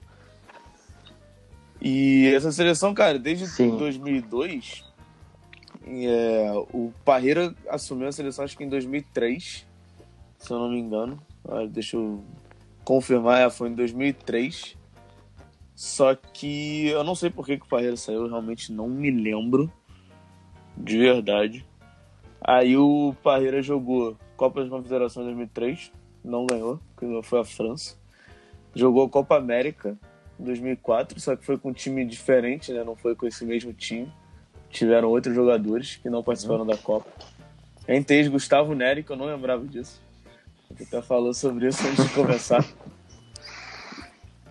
[1.82, 3.78] E essa seleção, cara, desde Sim.
[3.78, 4.84] 2002,
[5.86, 9.66] é, o Parreira assumiu a seleção acho que em 2003,
[10.38, 11.22] se eu não me engano.
[11.72, 12.24] Deixa eu
[12.86, 14.78] confirmar, é, foi em 2003.
[15.76, 19.10] Só que eu não sei por que, que o Parreira saiu, eu realmente não me
[19.10, 19.72] lembro.
[20.76, 21.66] De verdade.
[22.42, 25.92] Aí o Parreira jogou Copa das Confederações 2003,
[26.24, 27.96] não ganhou, porque foi a França.
[28.76, 29.98] Jogou Copa América
[30.40, 32.84] 2004, só que foi com um time diferente, né?
[32.84, 34.12] Não foi com esse mesmo time.
[34.70, 37.10] Tiveram outros jogadores que não participaram da Copa.
[37.88, 40.02] Entre Gustavo Neri, que eu não lembrava disso.
[40.70, 42.66] Gente até falou sobre isso antes de começar.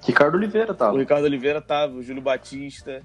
[0.05, 0.99] Ricardo Oliveira O tava.
[0.99, 3.03] Ricardo Oliveira tava, o Júlio Batista,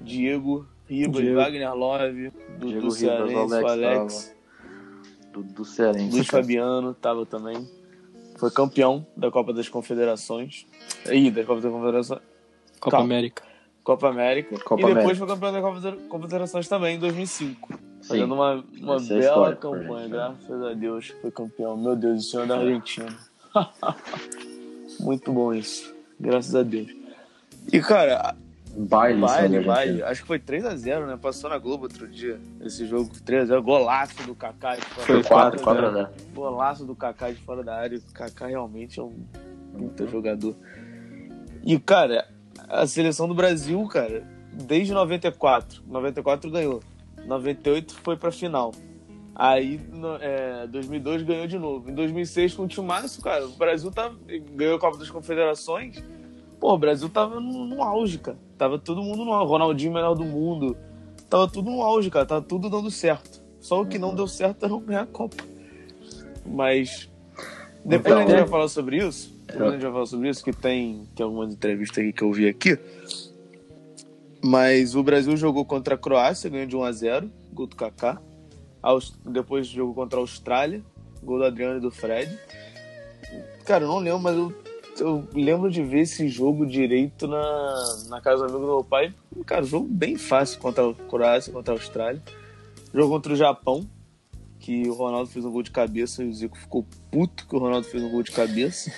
[0.00, 1.36] Diego, Ribas, Diego.
[1.36, 4.38] Wagner Love, Diego Ribas, Cearense, o Alex
[5.38, 6.14] o do Cearense.
[6.14, 7.68] Luiz Fabiano tava também.
[8.36, 10.66] Foi campeão da Copa das Confederações.
[11.06, 12.20] Ih, da Copa das Confederações.
[12.80, 13.04] Copa Calma.
[13.04, 13.42] América.
[13.82, 14.58] Copa América.
[14.58, 15.18] Copa e depois América.
[15.18, 17.72] foi campeão da Copa das Confederações também, em 2005.
[17.72, 18.08] Sim.
[18.08, 20.16] Fazendo uma, uma Essa é bela campanha, gente, né?
[20.16, 21.76] graças a Deus, foi campeão.
[21.76, 23.16] Meu Deus, o senhor da Argentina.
[25.00, 25.97] Muito bom isso.
[26.20, 26.88] Graças a Deus.
[27.72, 28.34] E, cara,
[28.76, 30.02] Baile, baile, sabe, baile.
[30.02, 31.18] Acho que foi 3x0, né?
[31.20, 32.38] Passou na Globo outro dia.
[32.60, 33.60] Esse jogo 3x0.
[33.60, 35.58] Golaço do Kaká de fora Foi da 4, área.
[35.58, 36.08] 4 a 0.
[36.34, 37.98] Golaço do Kaká de fora da área.
[37.98, 39.14] O Kaká realmente é um
[39.76, 40.54] puta jogador.
[41.64, 42.28] E, cara,
[42.68, 45.82] a seleção do Brasil, cara, desde 94.
[45.86, 46.80] 94 ganhou.
[47.26, 48.72] 98 foi pra final.
[49.38, 51.88] Aí, no, é, 2002 ganhou de novo.
[51.88, 54.12] Em 2006, com o Timaço, cara, o Brasil tá,
[54.52, 56.02] ganhou a Copa das Confederações.
[56.58, 58.36] Pô, o Brasil tava no, no auge, cara.
[58.56, 59.48] Tava todo mundo no auge.
[59.48, 60.76] Ronaldinho, melhor do mundo.
[61.30, 62.26] Tava tudo no auge, cara.
[62.26, 63.40] Tava tudo dando certo.
[63.60, 65.36] Só o que não deu certo era não ganhar a Copa.
[66.44, 67.08] Mas.
[67.84, 68.38] Depois Então, a gente né?
[68.40, 69.32] vai falar sobre isso.
[69.46, 72.32] Depois a gente vai falar sobre isso, que tem, tem algumas entrevistas aqui que eu
[72.32, 72.76] vi aqui.
[74.42, 78.20] Mas o Brasil jogou contra a Croácia, ganhou de 1 a 0 gol do Kaká.
[79.24, 80.82] Depois jogou contra a Austrália,
[81.22, 82.38] gol do Adriano e do Fred.
[83.64, 84.52] Cara, eu não lembro, mas eu,
[85.00, 89.14] eu lembro de ver esse jogo direito na, na casa do amigo do meu pai.
[89.44, 92.22] Cara, jogo bem fácil contra a Croácia, contra a Austrália.
[92.94, 93.86] Jogo contra o Japão,
[94.58, 97.58] que o Ronaldo fez um gol de cabeça e o Zico ficou puto que o
[97.58, 98.92] Ronaldo fez um gol de cabeça.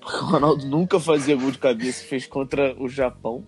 [0.00, 3.44] Porque o Ronaldo nunca fazia gol de cabeça fez contra o Japão.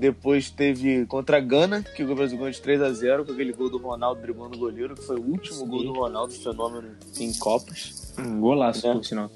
[0.00, 3.52] Depois teve contra a Gana, que o Brasil ganhou de 3 a 0 com aquele
[3.52, 7.30] gol do Ronaldo driblando o goleiro, que foi o último gol do Ronaldo, fenômeno em
[7.34, 8.14] Copas.
[8.18, 8.94] Um golaço, É.
[8.94, 9.30] por sinal.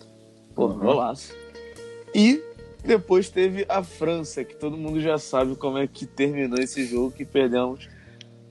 [0.55, 1.35] Pô, golaço.
[2.15, 2.43] E
[2.83, 7.11] depois teve a França, que todo mundo já sabe como é que terminou esse jogo,
[7.11, 7.87] que perdemos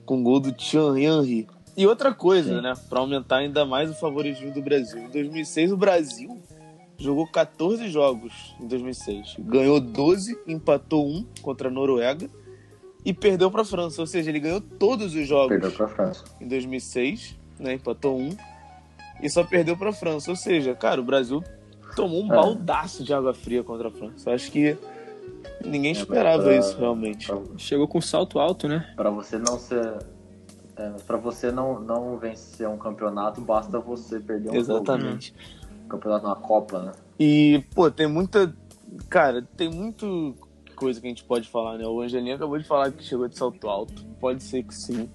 [0.06, 1.48] com o gol do Thierry Henry.
[1.76, 2.62] E outra coisa, Sim.
[2.62, 5.00] né, pra aumentar ainda mais o favoritismo do Brasil.
[5.02, 6.40] Em 2006, o Brasil
[6.98, 9.36] jogou 14 jogos em 2006.
[9.40, 12.28] Ganhou 12, empatou um contra a Noruega
[13.04, 14.00] e perdeu pra França.
[14.00, 16.24] Ou seja, ele ganhou todos os jogos Perdeu pra França.
[16.40, 17.74] em 2006, né?
[17.74, 18.30] Empatou um
[19.22, 20.30] e só perdeu para a França.
[20.30, 21.42] Ou seja, cara, o Brasil
[21.96, 22.36] tomou um É.
[22.36, 24.30] baldaço de água fria contra a França.
[24.30, 24.76] Eu acho que
[25.64, 27.26] ninguém É, esperava pra- isso realmente.
[27.26, 28.92] Pra, Chegou com salto alto, né?
[28.96, 29.98] pra você não ser.
[30.76, 35.28] É, para você não, não vencer um campeonato, basta você perder um Exatamente.
[35.28, 35.40] jogo.
[35.62, 36.92] Um campeonato na Copa, né?
[37.18, 38.54] E, pô, tem muita.
[39.08, 40.34] Cara, tem muito
[40.74, 41.86] coisa que a gente pode falar, né?
[41.86, 44.04] O Angelinho acabou de falar que chegou de salto alto.
[44.20, 45.08] Pode ser que sim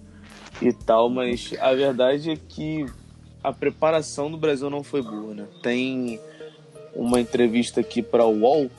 [0.61, 2.85] e tal, mas a verdade é que
[3.43, 5.47] a preparação do Brasil não foi boa, né?
[5.61, 6.19] Tem
[6.93, 8.69] uma entrevista aqui para o UOL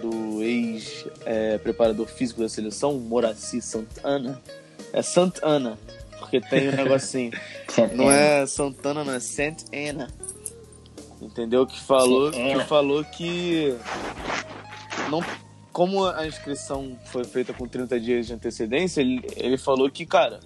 [0.00, 4.40] do ex-preparador físico da seleção, Moraci Santana.
[4.92, 5.78] É Santana,
[6.18, 7.32] porque tem um negocinho.
[7.94, 10.08] Não é Santana, não é Saint Anna.
[11.20, 11.66] Entendeu?
[11.66, 13.76] Que falou, que falou que
[15.10, 15.22] não,
[15.72, 20.40] como a inscrição foi feita com 30 dias de antecedência, ele, ele falou que, cara,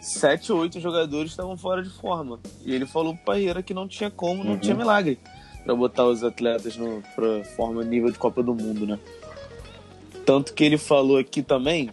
[0.00, 2.38] sete ou oito jogadores estavam fora de forma.
[2.64, 4.58] E ele falou pro Parreira que não tinha como, não Uhum.
[4.58, 5.18] tinha milagre
[5.64, 8.98] pra botar os atletas no, pra forma nível de Copa do Mundo, né?
[10.26, 11.90] Tanto que ele falou aqui também,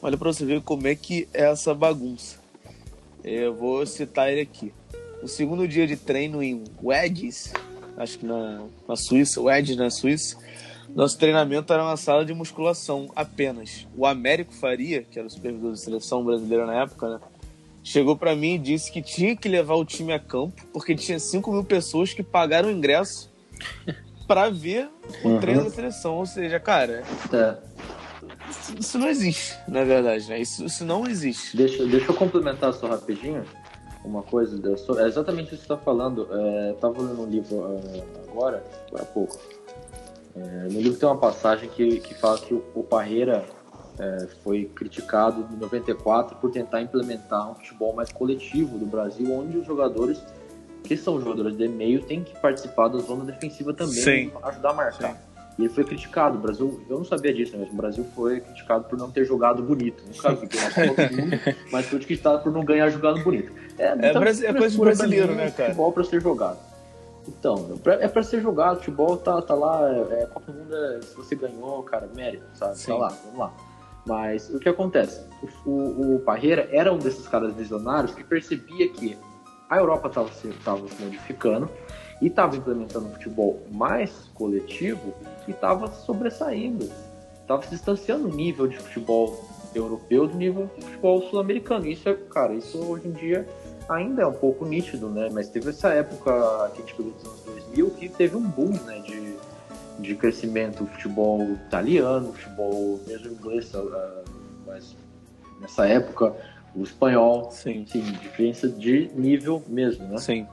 [0.00, 2.38] olha pra você ver como é que é essa bagunça.
[3.22, 4.72] Eu vou citar ele aqui.
[5.24, 7.50] O segundo dia de treino em Wedges,
[7.96, 10.36] acho que na, na Suíça, Wedges na Suíça,
[10.94, 13.86] nosso treinamento era uma sala de musculação apenas.
[13.96, 17.20] O Américo Faria, que era o supervisor da seleção brasileira na época, né?
[17.82, 21.18] Chegou pra mim e disse que tinha que levar o time a campo, porque tinha
[21.18, 23.30] 5 mil pessoas que pagaram o ingresso
[24.28, 24.88] pra ver
[25.22, 25.40] o Uhum.
[25.40, 26.16] treino da seleção.
[26.16, 27.56] Ou seja, cara, É,
[28.50, 30.38] isso- isso não existe, na verdade, né?
[30.40, 31.56] Isso, isso não existe.
[31.56, 33.42] Deixa, deixa eu complementar só rapidinho
[34.04, 34.60] uma coisa.
[34.98, 36.28] É exatamente isso que você está falando.
[36.30, 39.38] É, eu tava lendo um livro é, agora, agora há pouco.
[40.36, 43.44] É, no livro tem uma passagem que, que fala que o, o Parreira
[43.98, 49.58] é, foi criticado em 94 por tentar implementar um futebol mais coletivo do Brasil, onde
[49.58, 50.20] os jogadores
[50.82, 54.32] que são jogadores de meio têm que participar da zona defensiva também Sim.
[54.32, 55.34] e ajudar a marcar.
[55.58, 56.36] E ele foi criticado.
[56.36, 59.62] O Brasil, eu não sabia disso, mas o Brasil foi criticado por não ter jogado
[59.62, 60.04] bonito.
[60.06, 61.40] Nunca vi do Mundo,
[61.72, 63.52] mas foi criticado por não ganhar jogado bonito.
[63.78, 65.70] É, é coisa de frescura brasileiro, mim, né, cara?
[65.70, 66.58] Futebol pra ser jogado.
[67.26, 68.78] Então, é pra- é ser jogado.
[68.78, 69.88] Futebol tá, tá lá.
[69.90, 72.78] É, é, Copa do Mundo, é, se você ganhou, cara, mérito, sabe?
[72.78, 72.92] Sim.
[72.92, 73.52] Tá lá, vamos lá.
[74.06, 75.22] Mas o que acontece?
[75.64, 79.16] O, o, o Parreira era um desses caras visionários que percebia que
[79.68, 81.70] a Europa estava se, tava se modificando
[82.20, 85.14] e estava implementando um futebol mais coletivo
[85.48, 86.90] e estava sobressaindo.
[87.40, 89.42] Estava se distanciando o nível de futebol
[89.74, 91.86] europeu do nível de futebol sul-americano.
[91.86, 93.48] Isso é, cara, isso hoje em dia
[93.88, 95.28] ainda é um pouco nítido, né?
[95.32, 96.32] Mas teve essa época
[96.74, 99.00] que a gente pegou dos anos 2000 que teve um boom, né?
[99.00, 99.34] De,
[99.98, 104.22] de crescimento do futebol italiano, futebol mesmo inglês, ah,
[104.66, 104.96] mas
[105.60, 106.34] nessa época
[106.74, 110.18] o espanhol, Sim, sim, diferença de nível mesmo, né?
[110.18, 110.46] sim.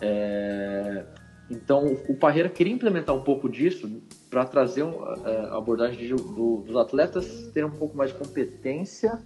[0.00, 1.04] É,
[1.50, 3.90] então, o Parreira queria implementar um pouco disso
[4.30, 4.82] para trazer
[5.24, 9.18] é, a abordagem de- do- dos atletas terem um pouco mais de competência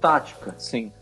[0.00, 0.54] tática.
[0.58, 0.92] Sim.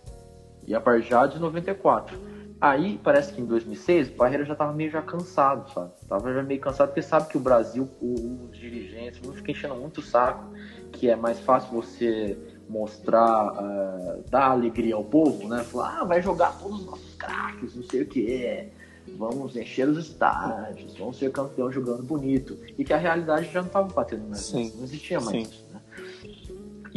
[0.68, 2.14] E a partir já de 94.
[2.60, 5.92] Aí, parece que em 2006, o Parreira já estava meio já cansado, sabe?
[6.06, 9.98] Tava já meio cansado porque sabe que o Brasil, os dirigentes, não fica enchendo muito
[9.98, 10.44] o saco,
[10.92, 12.36] que é mais fácil você
[12.68, 15.62] mostrar, ah, dar alegria ao povo, né?
[15.64, 18.68] Falar, ah, vai jogar todos os nossos craques, não sei o que,
[19.16, 22.58] vamos encher os estádios, vamos ser campeão jogando bonito.
[22.76, 24.72] E que a realidade já não estava batendo mais, Sim.
[24.76, 25.42] não existia mais Sim.
[25.42, 25.67] isso, né?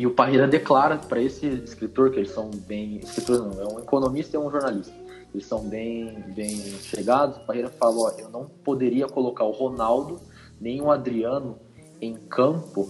[0.01, 2.97] E o Parreira declara para esse escritor, que eles são bem.
[2.97, 4.95] Escritor não, é um economista e um jornalista.
[5.31, 7.37] Eles são bem, bem chegados.
[7.37, 10.19] O Parreira falou: eu não poderia colocar o Ronaldo
[10.59, 11.59] nem o Adriano
[12.01, 12.89] em campo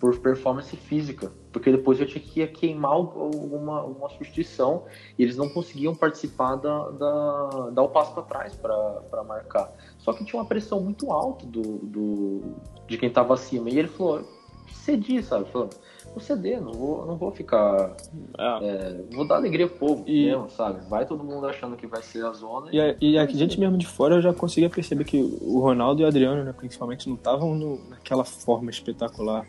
[0.00, 4.84] por performance física, porque depois eu tinha que queimar alguma, alguma substituição
[5.18, 9.70] e eles não conseguiam participar da, da dar o passo para trás para marcar.
[9.98, 12.42] Só que tinha uma pressão muito alta do, do
[12.88, 14.26] de quem estava acima e ele falou:
[14.72, 15.50] cedi, sabe?
[15.50, 15.68] Falou,
[16.12, 17.96] vou ceder, não vou, não vou ficar.
[18.38, 18.66] É.
[18.66, 20.86] é, vou dar alegria pro povo E- mesmo, sabe?
[20.88, 22.68] Vai todo mundo achando que vai ser a zona.
[22.72, 26.04] E a, e a gente mesmo de fora já conseguia perceber que o Ronaldo e
[26.04, 29.46] o Adriano, né, principalmente, não estavam naquela forma espetacular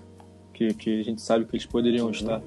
[0.53, 2.41] que, que a gente sabe que eles poderiam estar.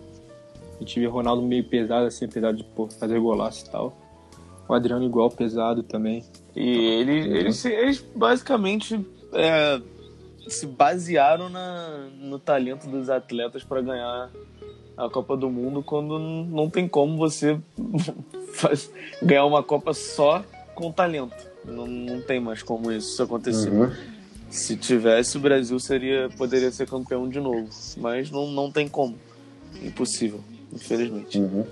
[0.76, 3.96] A gente vê Ronaldo meio pesado, assim, apesar de pô, fazer golaço e tal.
[4.68, 6.24] O Adriano igual pesado também.
[6.54, 7.36] E ele, Uhum.
[7.36, 9.00] eles, eles basicamente
[9.32, 9.80] é,
[10.48, 14.30] se basearam na, no talento dos atletas para ganhar
[14.96, 17.58] a Copa do Mundo quando não tem como você
[18.54, 18.90] faz-
[19.22, 21.34] ganhar uma Copa só com talento.
[21.64, 23.70] Não, não tem mais como isso acontecer.
[23.70, 23.90] Uhum.
[24.48, 27.68] Se tivesse, o Brasil seria, poderia ser campeão de novo.
[27.96, 29.16] Mas não, não tem como.
[29.82, 30.40] Impossível,
[30.72, 31.38] infelizmente.
[31.38, 31.66] Uhum.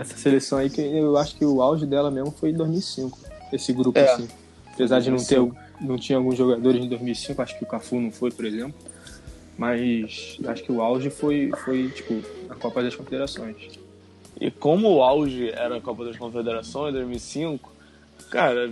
[0.00, 3.18] Essa seleção aí, que eu acho que o auge dela mesmo foi em 2005.
[3.52, 4.12] Esse grupo, É.
[4.12, 4.28] assim.
[4.72, 5.69] Apesar de não ter, 2005.
[5.80, 8.74] Não tinha alguns jogadores em 2005, acho que o Cafu não foi, por exemplo.
[9.58, 13.56] Mas acho que o auge foi, foi tipo, a Copa das Confederações.
[14.40, 17.70] E como o auge era a Copa das Confederações 2005,
[18.30, 18.70] cara,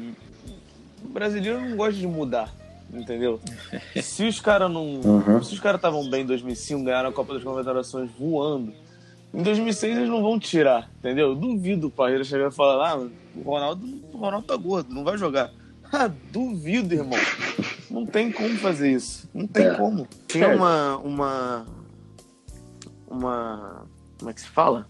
[1.04, 2.50] o brasileiro não gosta de mudar,
[2.92, 3.38] entendeu?
[4.00, 5.42] Se os caras não, Uhum.
[5.42, 8.72] se os caras estavam bem em 2005, ganharam a Copa das Confederações voando,
[9.34, 11.28] em 2006 eles não vão tirar, entendeu?
[11.28, 15.04] Eu duvido o Parreira chegar e falar, ah, o Ronaldo, o Ronaldo tá gordo, não
[15.04, 15.50] vai jogar.
[15.92, 17.18] Ah, duvido, irmão.
[17.90, 19.28] Não tem como fazer isso.
[19.32, 19.74] Não tem É.
[19.74, 20.06] como.
[20.26, 21.66] Tinha uma, uma.
[23.10, 23.86] Uma.
[24.18, 24.86] Como é que se fala?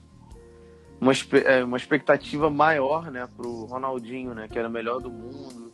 [1.01, 1.13] Uma,
[1.45, 4.49] é, uma expectativa maior, né, pro Ronaldinho, né?
[4.49, 5.73] Que era o melhor do mundo.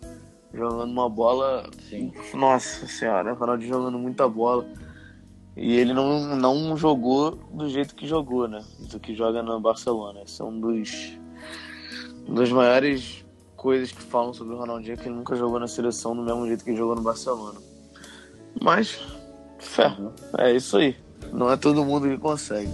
[0.52, 1.68] Jogando uma bola.
[1.88, 2.12] Sim.
[2.34, 4.66] Nossa senhora, o Ronaldinho jogando muita bola.
[5.56, 8.62] E ele não, não jogou do jeito que jogou, né?
[8.90, 10.22] Do que joga no Barcelona.
[10.22, 11.18] Esse é um dos.
[12.26, 13.23] Uma das maiores
[13.64, 16.62] coisas que falam sobre o Ronaldinho que ele nunca jogou na seleção do mesmo jeito
[16.62, 17.58] que jogou no Barcelona.
[18.60, 19.00] Mas,
[19.58, 19.96] fé,
[20.36, 20.94] é isso aí.
[21.32, 22.68] Não é todo mundo que consegue.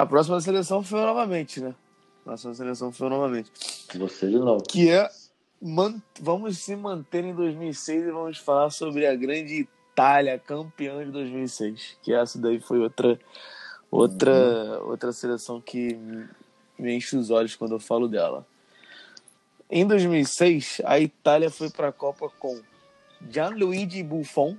[0.00, 1.74] A próxima seleção foi novamente, né?
[2.22, 3.50] A próxima seleção foi novamente.
[3.96, 4.62] Você de novo.
[4.64, 5.06] que é
[5.60, 11.10] man- vamos se manter em 2006 e vamos falar sobre a grande Itália, campeã de
[11.10, 13.18] 2006, que essa daí foi outra
[13.90, 15.94] outra outra seleção que
[16.78, 18.46] me- enche os olhos quando eu falo dela.
[19.68, 22.58] Em 2006, a Itália foi para a Copa com
[23.28, 24.56] Gianluigi Buffon,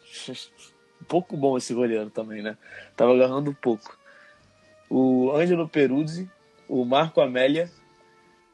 [1.06, 2.56] pouco bom esse goleiro também, né?
[2.96, 3.99] Tava agarrando pouco.
[4.90, 6.28] O Ângelo Peruzzi,
[6.68, 7.70] o Marco Amélia,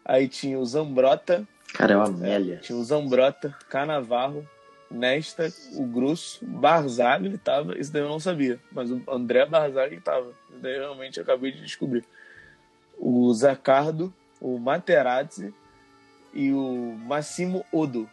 [0.09, 2.59] Aí tinha o Zambrota, Cara, é uma Amélia.
[2.59, 4.49] tinha o Zambrota, Canavarro,
[4.89, 10.31] Nesta, o Grosso, Barzagli tava, isso daí eu não sabia, mas o André Barzagli tava,
[10.49, 12.05] isso daí eu realmente acabei de descobrir.
[12.97, 15.53] O Zaccardo, o Materazzi
[16.33, 18.09] e o Massimo Odo.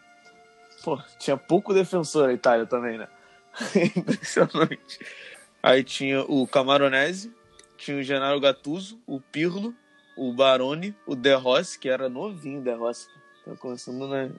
[0.83, 3.07] Pô, tinha pouco defensor a Itália também, né?
[3.95, 4.99] Impressionante.
[5.61, 7.31] Aí tinha o Camaronese,
[7.77, 9.73] tinha o Genaro Gattuso, o Pirlo,
[10.17, 13.07] o Baroni, o De Rossi, que era novinho o De Rossi.
[13.45, 14.31] Tá começando né?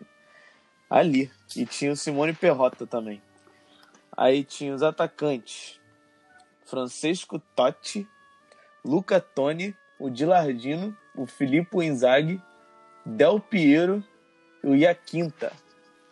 [0.89, 1.31] ali.
[1.57, 3.21] E tinha o Simone Perrota também.
[4.17, 5.79] Aí tinha os atacantes.
[6.65, 8.07] Francesco Totti,
[8.85, 12.41] Luca Toni, o Dilardino, o Filippo Inzaghi,
[13.05, 14.03] Del Piero
[14.63, 15.53] e o Iaquinta.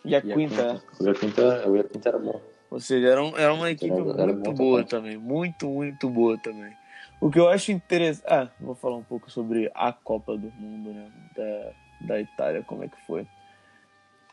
[0.04, 0.82] Iaquinta?
[1.00, 2.40] O Iaquinta, o Iaquinta era bom.
[2.70, 5.14] Ou seja, era, um- era uma equipe Era- muito boa também.
[5.14, 5.16] também.
[5.16, 6.72] Muito, muito boa também.
[7.22, 8.26] O que eu acho interessante.
[8.28, 11.08] Ah, vou falar um pouco sobre a Copa do Mundo, né?
[11.37, 13.24] Da, da Itália, como é que foi.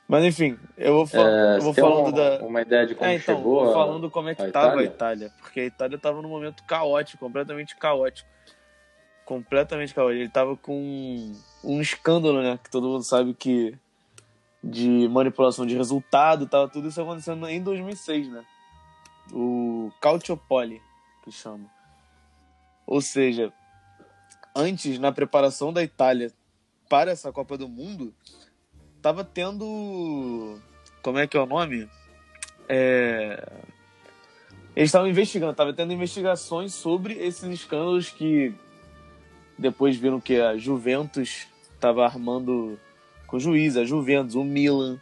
[0.08, 2.44] Mas enfim, eu vou, fal É, eu vou falando uma, da.
[2.44, 4.80] uma ideia de como É, então, chegou vou a- falando como é que a estava
[4.80, 5.32] a Itália?
[5.40, 8.28] Porque a Itália estava num momento caótico, completamente caótico.
[9.24, 10.22] Completamente caótico.
[10.24, 11.32] Ele tava com
[11.64, 12.58] um, escândalo, né?
[12.64, 13.78] Que todo mundo sabe que.
[14.64, 18.44] De manipulação de resultado, tava tudo isso acontecendo em 2006, né?
[19.32, 20.82] O Calciopoli,
[21.24, 21.70] que chama.
[22.90, 23.54] Ou seja,
[24.56, 26.34] antes, na preparação da Itália
[26.90, 28.12] para essa Copa do Mundo,
[29.00, 30.60] tava tendo.
[31.04, 31.88] Como é que é o nome?
[32.68, 33.48] É...
[34.76, 38.56] Eles estavam investigando, tava tendo investigações sobre esses escândalos que
[39.56, 42.80] depois viram que a Juventus estava armando
[43.28, 45.00] com o juiz, a Juventus, o Milan,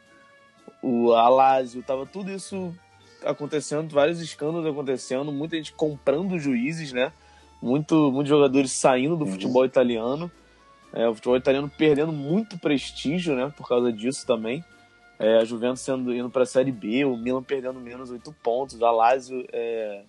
[0.83, 2.75] o Alásio, tava tudo isso
[3.23, 7.13] acontecendo, vários escândalos acontecendo, muita gente comprando juízes, né?
[7.61, 9.31] Muito, muitos jogadores saindo do Uhum.
[9.31, 10.31] futebol italiano.
[10.93, 13.51] É, o futebol italiano perdendo muito prestígio, né?
[13.55, 14.63] Por causa disso também.
[15.19, 18.81] É, a Juventus sendo, indo para a Série B, o Milan perdendo menos oito pontos,
[18.81, 19.45] a Lazio...
[19.51, 20.03] É...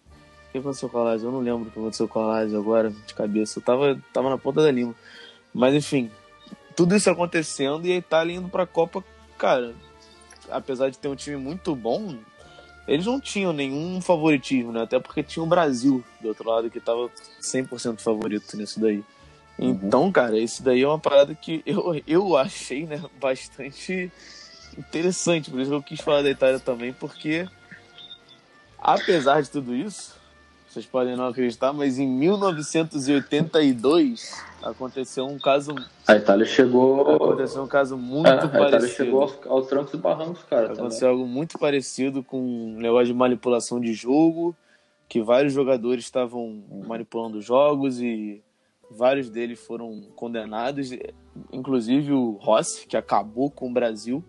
[0.49, 1.29] O que aconteceu com a Lazio?
[1.29, 3.59] Eu não lembro o que aconteceu com a Lazio agora, de cabeça.
[3.59, 4.95] Eu tava, tava na ponta da língua.
[5.53, 6.11] Mas, enfim,
[6.75, 9.05] tudo isso acontecendo e a Itália indo pra Copa,
[9.37, 9.75] cara,
[10.51, 12.17] apesar de ter um time muito bom,
[12.89, 14.83] eles não tinham nenhum favoritismo, né?
[14.83, 17.11] Até porque tinha o Brasil do outro lado que tava
[17.41, 19.05] 100% favorito nisso daí.
[19.59, 24.11] Então, cara, isso daí é uma parada que eu, eu achei, né, bastante
[24.77, 25.51] interessante.
[25.51, 27.47] Por isso que eu quis falar da Itália também, porque
[28.79, 30.18] apesar de tudo isso,
[30.69, 35.75] vocês podem não acreditar, mas em 1982 aconteceu um caso
[36.07, 37.11] A Itália chegou.
[37.15, 38.95] aconteceu um caso muito É, a Itália parecido.
[38.97, 40.67] chegou aos, aos trancos e barrancos, cara.
[40.69, 40.81] também.
[40.81, 44.55] Aconteceu algo muito parecido com um negócio de manipulação de jogo,
[45.09, 48.43] que vários jogadores estavam manipulando jogos e
[48.91, 50.91] vários deles foram condenados,
[51.53, 54.23] inclusive o Rossi, que acabou com o Brasil.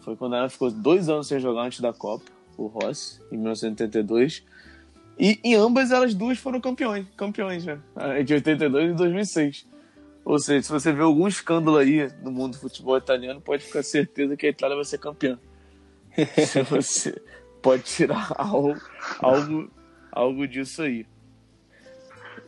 [0.00, 2.24] Foi condenado, ficou dois anos sem jogar antes da Copa,
[2.56, 4.42] o Rossi, em 1982.
[5.20, 7.78] E em ambas elas duas foram campeões, campeões, né?
[7.94, 9.66] A De 82 e 2006.
[10.24, 13.82] Ou seja, se você vê algum escândalo aí no mundo do futebol italiano, pode ficar
[13.82, 15.38] certeza que a Itália vai ser campeã.
[16.46, 17.20] Se você
[17.60, 18.80] pode tirar algo,
[19.18, 19.70] algo,
[20.10, 21.06] algo disso aí.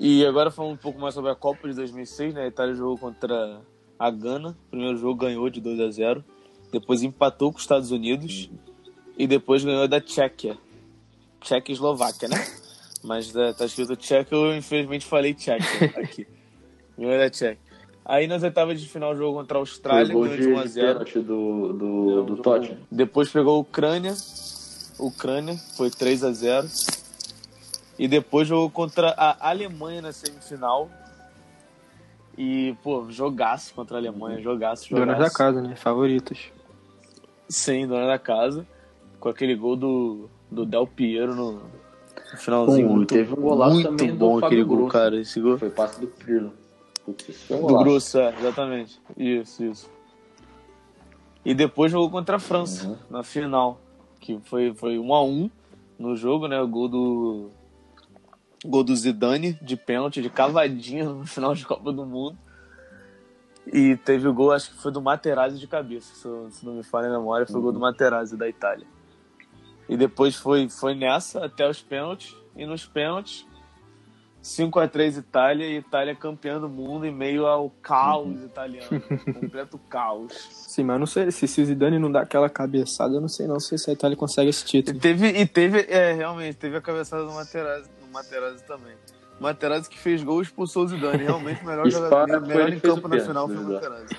[0.00, 2.44] E agora falando um pouco mais sobre a Copa de 2006, né?
[2.44, 3.60] A Itália jogou contra
[3.98, 4.56] a Gana.
[4.68, 6.24] O primeiro jogo ganhou de 2 a 0
[6.72, 8.50] Depois empatou com os Estados Unidos.
[9.18, 10.56] E depois ganhou da Tchequia.
[11.38, 12.61] Tchequia e Eslováquia, né?
[13.02, 16.26] Mas é, tá escrito Tchequia, eu infelizmente falei Tchequia aqui.
[16.96, 17.72] Ganhou da Tchequia.
[18.04, 20.68] Aí nas oitavas de final jogou contra a Austrália, ganhou de, de 1 a de
[20.68, 22.76] 0 pênalti do, do, do Totti.
[22.90, 24.14] depois pegou a Ucrânia.
[24.98, 26.68] Ucrânia, foi 3 a 0
[27.98, 30.90] E depois jogou contra a Alemanha na semifinal.
[32.36, 35.06] E, pô, jogaço contra a Alemanha, jogaço, jogaço.
[35.06, 35.76] Donas da casa, né?
[35.76, 36.50] Favoritos.
[37.48, 38.66] Sim, dona da casa.
[39.20, 41.62] Com aquele gol do, do Del Piero no,
[42.32, 42.88] no finalzinho.
[42.88, 45.16] Pô, muito, teve um golaço muito também do bom Fábio aquele gol, cara.
[45.20, 45.58] Esse gol.
[45.58, 46.52] Foi passe do Pirlo.
[47.04, 47.78] Putz, um Do.
[47.78, 49.00] Grosso, é, exatamente.
[49.16, 49.90] Isso, isso.
[51.44, 52.96] E depois jogou contra a França, Uhum.
[53.10, 53.80] na final.
[54.20, 55.50] Que foi, foi 1 a 1
[55.98, 56.60] no jogo, né?
[56.60, 57.50] O gol do.
[58.64, 62.38] Gol do Zidane, de pênalti, de cavadinha no final de Copa do Mundo.
[63.66, 66.14] E teve o gol, acho que foi do Materazzi de cabeça,
[66.50, 68.86] se, não me falha a memória, foi o gol do Materazzi da Itália.
[69.92, 72.34] E depois foi, foi nessa até os pênaltis.
[72.56, 73.46] E nos pênaltis,
[74.40, 79.02] 5 a 3 Itália e Itália campeã do mundo em meio ao caos italiano.
[79.38, 80.32] completo caos.
[80.50, 83.28] Sim, mas eu não sei se, se o Zidane não dá aquela cabeçada, eu não
[83.28, 84.98] sei não se a Itália consegue esse E título.
[84.98, 88.94] teve, e teve é, realmente, teve a cabeçada do Materazzi, do Materazzi também.
[89.38, 91.22] O Materazzi que fez gol e expulsou o Zidane.
[91.24, 93.72] Realmente, o melhor jogador, melhor em que fez campo o na pênalti, final foi o.
[93.74, 94.16] Materazzi.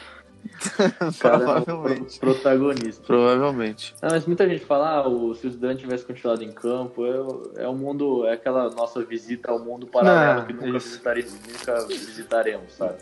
[1.02, 2.20] O é o Provavelmente.
[2.20, 3.04] pro- protagonista.
[3.06, 3.96] Provavelmente.
[4.02, 7.64] Não, mas muita gente fala, ah, o, se o Zidane tivesse continuado em campo, é,
[7.64, 10.90] é um mundo, é aquela nossa visita ao mundo paralelo Não, que nunca, isso.
[10.90, 12.96] visitare- nunca visitaremos, sabe?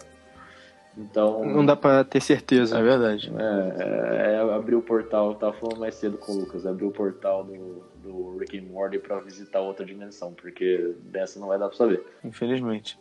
[0.98, 2.78] Então, Não dá pra ter certeza.
[2.78, 3.32] É verdade.
[3.38, 6.92] é, é abrir o portal, eu tava falando mais cedo com o Lucas, abrir o
[6.92, 11.70] portal do, do Rick and Morty pra visitar outra dimensão, porque dessa não vai dar
[11.70, 12.04] pra saber.
[12.24, 13.00] Infelizmente.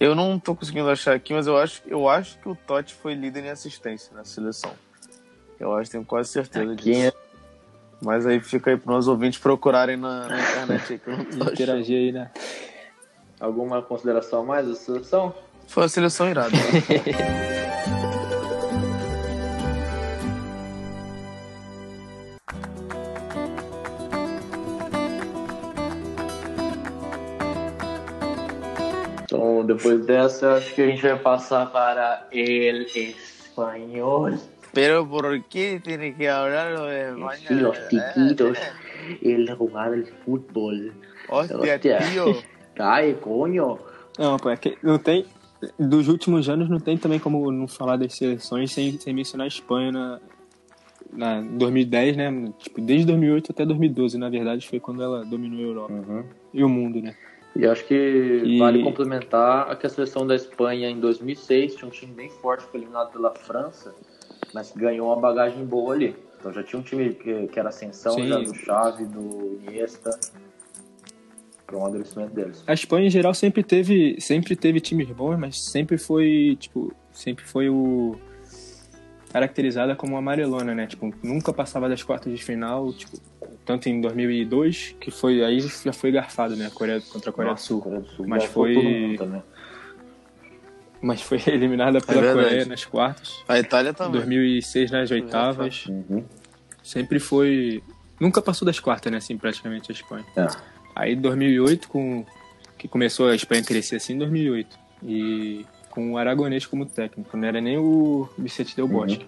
[0.00, 3.14] Eu não tô conseguindo achar aqui, mas eu acho, eu acho que o Totti foi
[3.14, 4.72] líder em assistência na seleção.
[5.58, 7.08] Eu acho, tenho quase certeza Quem disso.
[7.08, 7.12] é
[8.04, 11.24] Mas aí fica aí para os ouvintes procurarem na, na internet aí, que eu não
[11.24, 11.52] tô achando.
[11.52, 12.30] Interagir aí, né?
[13.40, 15.34] alguma consideração a mais da seleção?
[15.66, 16.50] Foi uma seleção irada.
[29.64, 34.38] Então, depois dessa, acho que a gente vai passar para El Espanhol.
[34.74, 38.12] Pero ¿por qué tiene que hablar de Sí, los España?
[38.14, 38.58] chiquitos,
[39.22, 40.92] el jugar el fútbol.
[41.28, 41.98] Hostia, Hostia.
[41.98, 42.24] tío.
[42.78, 43.78] Ai, coño!
[44.18, 45.24] Não, pô, é que não tem.
[45.78, 49.48] Dos últimos anos não tem também como não falar das seleções sem, sem mencionar a
[49.48, 50.20] Espanha na,
[51.12, 52.52] na 2010, né?
[52.58, 56.68] Tipo, desde 2008 até 2012, na verdade, foi quando ela dominou a Europa e o
[56.68, 57.14] mundo, né?
[57.56, 61.86] E acho que E- vale complementar a que a seleção da Espanha em 2006 tinha
[61.86, 63.94] um time bem forte, foi eliminado pela França,
[64.52, 66.16] mas ganhou uma bagagem boa ali.
[66.38, 68.28] Então já tinha um time que, que era ascensão Sim.
[68.28, 70.10] já do Xavi, do Iniesta,
[71.66, 72.62] para o amadurecimento deles.
[72.66, 77.44] A Espanha em geral sempre teve, sempre teve times bons, mas sempre foi, tipo, sempre
[77.44, 78.16] foi o
[79.32, 80.86] caracterizada como amarelona, né?
[80.86, 83.16] Tipo, nunca passava das quartas de final, tipo,
[83.64, 86.70] tanto em 2002, que foi aí já foi garfado, né?
[86.72, 87.80] Coreia contra a Coreia Nossa, do Sul.
[87.80, 89.42] Coreia do Sul Mas garfou foi-.
[91.00, 92.48] Mas foi eliminada pela verdade.
[92.48, 93.42] Coreia nas quartas.
[93.48, 94.20] A Itália Em também.
[94.20, 95.86] 2006 nas oitavas.
[95.86, 96.24] Uhum.
[96.82, 97.82] Sempre foi.
[98.20, 99.18] Nunca passou das quartas, né?
[99.18, 100.24] Assim, praticamente a Espanha.
[100.36, 100.46] É.
[100.94, 102.24] Aí 2008, com...
[102.78, 104.78] que começou a Espanha a crescer assim, em 2008.
[105.02, 109.26] E com o Aragonês como técnico, não era nem o Vicente Del Bosque.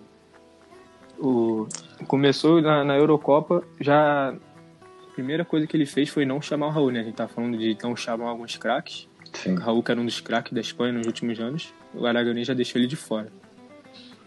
[1.19, 1.67] O,
[2.07, 6.71] começou na, na Eurocopa, já a primeira coisa que ele fez foi não chamar o
[6.71, 7.01] Raul, né?
[7.01, 9.09] A gente tá falando de não chamar alguns craques.
[9.33, 9.55] Sim.
[9.55, 12.55] O Raul, que era um dos craques da Espanha nos últimos anos, o Aragonês já
[12.55, 13.31] deixou ele de fora.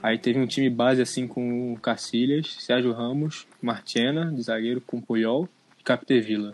[0.01, 5.01] Aí teve um time base assim com o Cacilhas, Sérgio Ramos, Marchena, de zagueiro com
[5.01, 6.53] Puyol e Capdevila.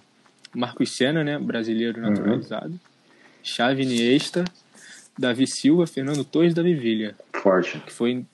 [0.54, 2.80] Marcos Senna, né, brasileiro naturalizado.
[3.44, 4.46] Xavi Iniesta,
[5.18, 7.80] Davi Silva, Fernando Torres e Davi Villa Forte.
[7.80, 8.26] que foi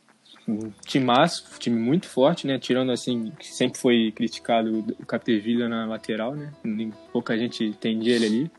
[0.52, 2.58] um timaço, um time muito forte, né?
[2.60, 6.52] Tirando assim, que sempre foi criticado o Capdevila na lateral, né?
[7.12, 8.52] Pouca gente entendia ele ali.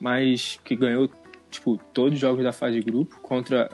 [0.00, 1.10] Mas que ganhou,
[1.50, 3.68] tipo, todos os jogos da fase de grupo contra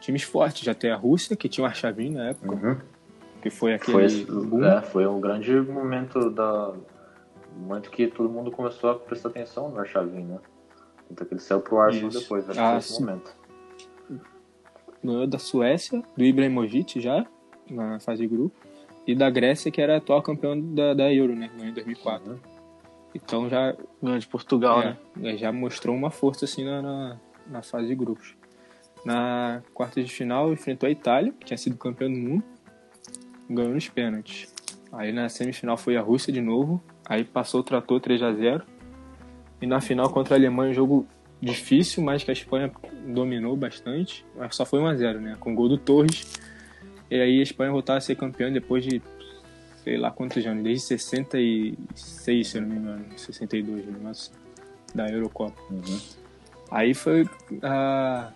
[0.00, 2.76] times fortes, até a Rússia, que tinha o Arshavin na época, Uhum.
[3.40, 6.72] que foi aquele Foi, é, foi um grande momento da.
[7.56, 10.38] Momento que todo mundo começou a prestar atenção no Arshavin, né?
[11.08, 12.20] Tanto que ele saiu pro Arsenal Isso.
[12.20, 13.36] depois, acho que Ah, foi esse momento.
[15.02, 17.26] Ganhou da Suécia, do Ibrahimovic já,
[17.70, 18.54] na fase de grupo,
[19.06, 21.50] e da Grécia, que era atual campeão da, da Euro, né?
[21.56, 22.40] Ganhou em 2004.
[23.14, 25.34] Então já Ganhou de Portugal, É, né?
[25.34, 28.36] é, já mostrou uma força assim na, na, na fase de grupos.
[29.04, 32.44] Na quarta de final enfrentou a Itália, que tinha sido campeão do mundo,
[33.48, 34.52] ganhou nos pênaltis.
[34.92, 38.62] Aí na semifinal foi a Rússia de novo, aí passou o trator 3 a 0
[39.60, 41.06] E na final contra a Alemanha, um jogo
[41.40, 42.70] difícil, mas que a Espanha
[43.06, 45.36] dominou bastante, mas só foi 1 a 0 né?
[45.40, 46.38] Com gol do Torres.
[47.10, 49.02] E aí a Espanha voltava a ser campeã depois de
[49.82, 53.98] sei lá quantos anos, desde 66, se eu não me engano, 62, né?
[54.02, 54.30] Nossa,
[54.94, 55.60] da Eurocopa.
[55.70, 56.00] Uhum.
[56.70, 57.28] Aí foi
[57.62, 58.30] ah,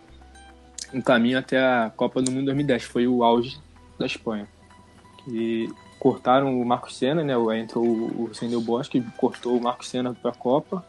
[0.93, 3.59] um caminho até a Copa do Mundo 2010, foi o auge
[3.99, 4.49] da Espanha.
[5.25, 7.35] Que cortaram o Marcos Senna, né?
[7.59, 10.85] Entrou o o Sendel Bosque, cortou o Marcos Senna para a Copa.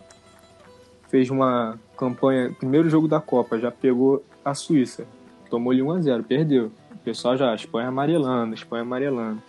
[1.08, 5.06] Fez uma campanha, primeiro jogo da Copa, já pegou a Suíça.
[5.50, 6.72] Tomou-lhe 1 a 0 perdeu.
[6.94, 9.42] O pessoal já, Espanha amarelando, Espanha amarelando.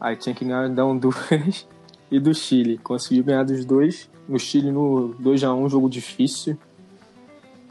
[0.00, 1.66] Aí tinha que ganhar da Honduras
[2.10, 2.78] e do Chile.
[2.78, 4.10] Conseguiu ganhar dos dois.
[4.28, 6.58] No Chile no 2x1, jogo difícil.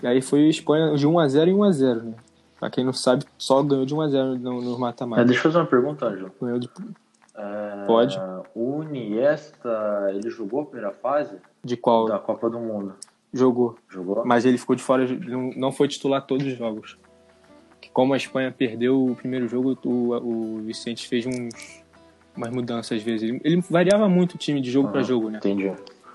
[0.02, 2.14] E aí foi Espanha de 1x0 e 1x0, né?
[2.60, 5.26] Pra quem não sabe, só ganhou de 1x0 no, no É, mata-mata.
[5.26, 6.32] deixa eu fazer uma pergunta, Ângelo.
[6.42, 6.70] Ganhou de,
[7.38, 8.18] É, Pode.
[8.54, 12.96] O Iniesta, ele jogou a primeira fase de qual da Copa do Mundo.
[13.34, 13.78] jogou.
[13.90, 14.24] Jogou?
[14.26, 15.06] Mas ele ficou de fora,
[15.56, 16.98] não, foi titular todos os jogos.
[17.82, 21.84] Que Como a Espanha perdeu o primeiro jogo, o, o Vicente fez uns,
[22.36, 23.30] umas mudanças às vezes.
[23.30, 25.40] Ele, ele variava muito o time de jogo pra Aham, jogo, né?
[25.40, 25.74] Entendi.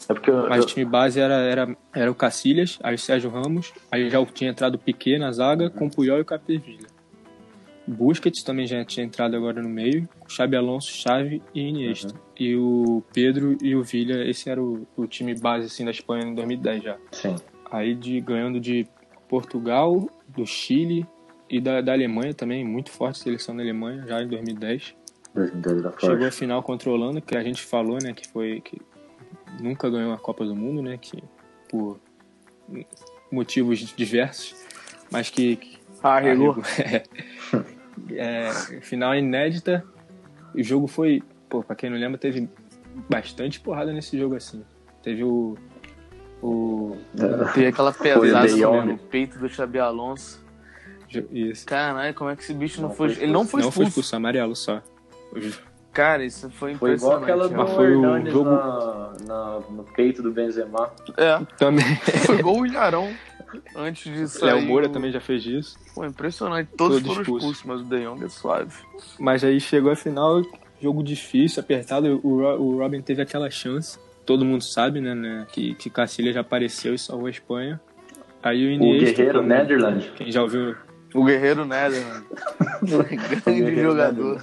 [0.08, 3.30] É porque eu, Mas o time base era, era, era o Cacilhas, aí o Sérgio
[3.30, 6.88] Ramos, aí já tinha entrado o Piquet na zaga, com o Puyol e o Capdevila.
[7.90, 12.14] Busquets também já tinha entrado agora no meio, Xabi Alonso, Xavi e Iniesta.
[12.38, 16.24] E o Pedro e o Villa, esse era o, o time base assim, da Espanha
[16.24, 16.96] em 2010 já.
[17.12, 17.36] Sim.
[17.70, 18.86] Aí de, ganhando de
[19.28, 21.06] Portugal, do Chile
[21.48, 24.94] e da, da Alemanha também, muito forte a seleção da Alemanha, já em 2010.
[25.34, 28.60] 2010 da Chegou a final contra a Holanda, que a gente falou, né, que foi
[28.60, 28.80] que
[29.60, 31.22] nunca ganhou a Copa do Mundo, né, que
[31.68, 32.00] por
[33.30, 34.54] motivos diversos,
[35.10, 36.56] mas que, que Arregou.
[36.78, 37.02] é,
[38.16, 38.50] é,
[38.80, 39.84] final inédita.
[40.54, 42.48] O jogo foi, pô, pra quem não lembra, teve
[43.08, 44.64] bastante porrada nesse jogo assim.
[45.02, 45.56] Teve o
[46.42, 46.96] o
[47.54, 50.42] Tem aquela Foi o pesada no peito do Xabi Alonso.
[51.30, 51.66] isso.
[51.66, 53.10] Caralho, como é que esse bicho não, Não foi...
[53.12, 53.88] Ele não foi não foi expulso.
[54.00, 54.82] expulso, amarelo só.
[55.92, 57.22] Cara, isso foi Foi igual impressionante.
[57.24, 60.90] aquela do Mas foi o jogo- na, na- no peito do Benzema.
[61.16, 61.84] É, Também.
[62.24, 63.12] foi igual o Ilharão
[63.74, 64.52] antes de sair.
[64.54, 65.78] Léo Moura o- também já fez isso.
[65.94, 66.68] Pô, impressionante.
[66.76, 67.46] Todos Todo foram expulso.
[67.52, 68.72] expulsos, mas o De Jong é suave.
[69.18, 70.42] Mas aí chegou a final,
[70.80, 72.20] jogo difícil, apertado.
[72.22, 73.98] O, Ro- o Robin teve aquela chance.
[74.26, 77.80] Todo mundo sabe, né, né, que, que Cacilha já apareceu e salvou a Espanha.
[78.42, 80.10] Aí o O Iniesta, Guerreiro como- Netherlands.
[80.16, 80.76] Quem já ouviu
[81.14, 82.24] O Guerreiro Netherlands.
[83.44, 84.42] Grande Guerreiro jogador.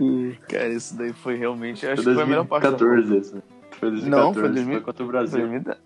[0.00, 1.86] o Cara, isso daí foi realmente.
[1.86, 2.84] Acho Foi que foi a melhor parte da Copa.
[2.84, 3.42] 2014 esse.
[3.78, 5.38] Foi 2014, Não, foi foi 2000 contra o Brasil.
[5.40, 5.78] 2010.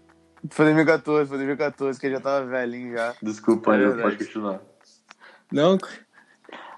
[0.48, 3.14] Foi 2014, foi 2014, que ele já tava velhinho já.
[3.22, 4.60] Desculpa, É pode continuar.
[5.52, 5.76] Não,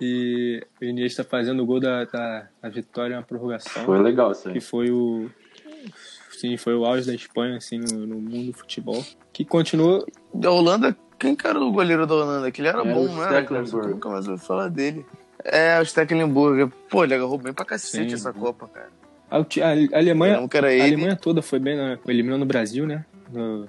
[0.01, 4.49] e o Iniesta fazendo o gol da, da, da vitória na prorrogação, Foi legal isso
[4.49, 4.55] aí.
[4.55, 5.31] que foi o
[6.31, 10.05] sim, foi o auge da Espanha assim no, no mundo do futebol, que continuou
[10.35, 12.51] Da Holanda, quem que era o goleiro da Holanda?
[12.51, 13.47] Que ele era Era bom, né?
[13.89, 15.07] Nunca mais ouvi falar dele.
[15.45, 16.73] É, o Stecklenburg.
[16.91, 18.15] Pô, ele agarrou bem pra cacete Sim.
[18.15, 18.91] essa Copa, cara.
[19.31, 22.87] a, a Alemanha, Não que era a Alemanha toda foi bem na, eliminando o Brasil,
[22.87, 23.05] né?
[23.31, 23.67] No-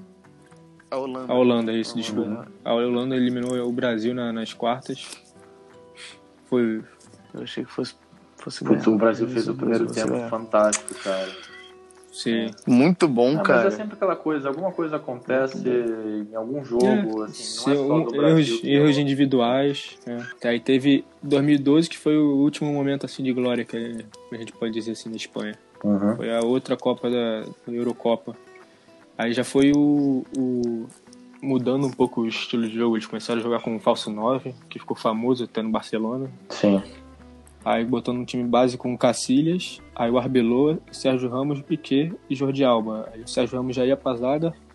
[0.90, 1.34] a Holanda.
[1.34, 2.30] a Holanda, isso, A desculpa.
[2.30, 2.48] Holanda.
[2.64, 5.06] A Holanda eliminou o Brasil na- nas quartas.
[6.46, 6.82] Foi
[7.34, 7.96] Eu achei que fosse,
[8.38, 10.30] fosse Putz, o Brasil fez o primeiro tempo ganhar.
[10.30, 11.32] fantástico, cara.
[12.12, 12.52] Sim.
[12.68, 13.68] Muito bom, Ah, mas cara.
[13.70, 18.04] é sempre aquela coisa, alguma coisa acontece em algum jogo, assim, não é só um-
[18.04, 18.28] do Brasil.
[18.38, 19.98] erros, que erros é- individuais.
[20.06, 20.48] é.
[20.48, 24.72] Aí teve 2012, que foi o último momento assim de glória que a gente pode
[24.72, 25.56] dizer assim na Espanha.
[25.84, 26.16] Uhum.
[26.18, 28.36] Foi a outra Copa da Eurocopa.
[29.18, 30.86] Aí já foi o, o-
[31.42, 32.96] mudando um pouco o estilo de jogo.
[32.96, 36.30] Eles começaram a jogar com o falso 9, que ficou famoso até no Barcelona.
[36.50, 36.82] Sim.
[37.66, 42.36] Aí botando um time base com o Cacilhas, aí o Arbeloa, Sérgio Ramos, Piquet e
[42.36, 43.10] Jordi Alba.
[43.14, 43.98] Aí o Sérgio Ramos já ia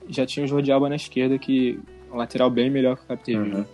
[0.09, 1.79] e já tinha o Jordi Alba na esquerda, que
[2.11, 3.67] é um lateral bem melhor que o Captevia.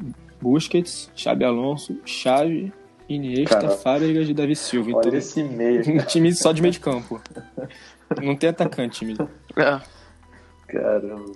[0.00, 0.12] Uhum.
[0.40, 2.72] Busquets, Xabi Alonso, Xavi,
[3.08, 3.76] Iniesta, Caramba.
[3.76, 4.90] Fábregas e Davi Silva.
[4.90, 7.20] Então, Olha esse meio, um time só de meio de campo.
[8.22, 9.16] Não tem atacante, time.
[9.56, 9.80] É,
[10.66, 11.32] caramba.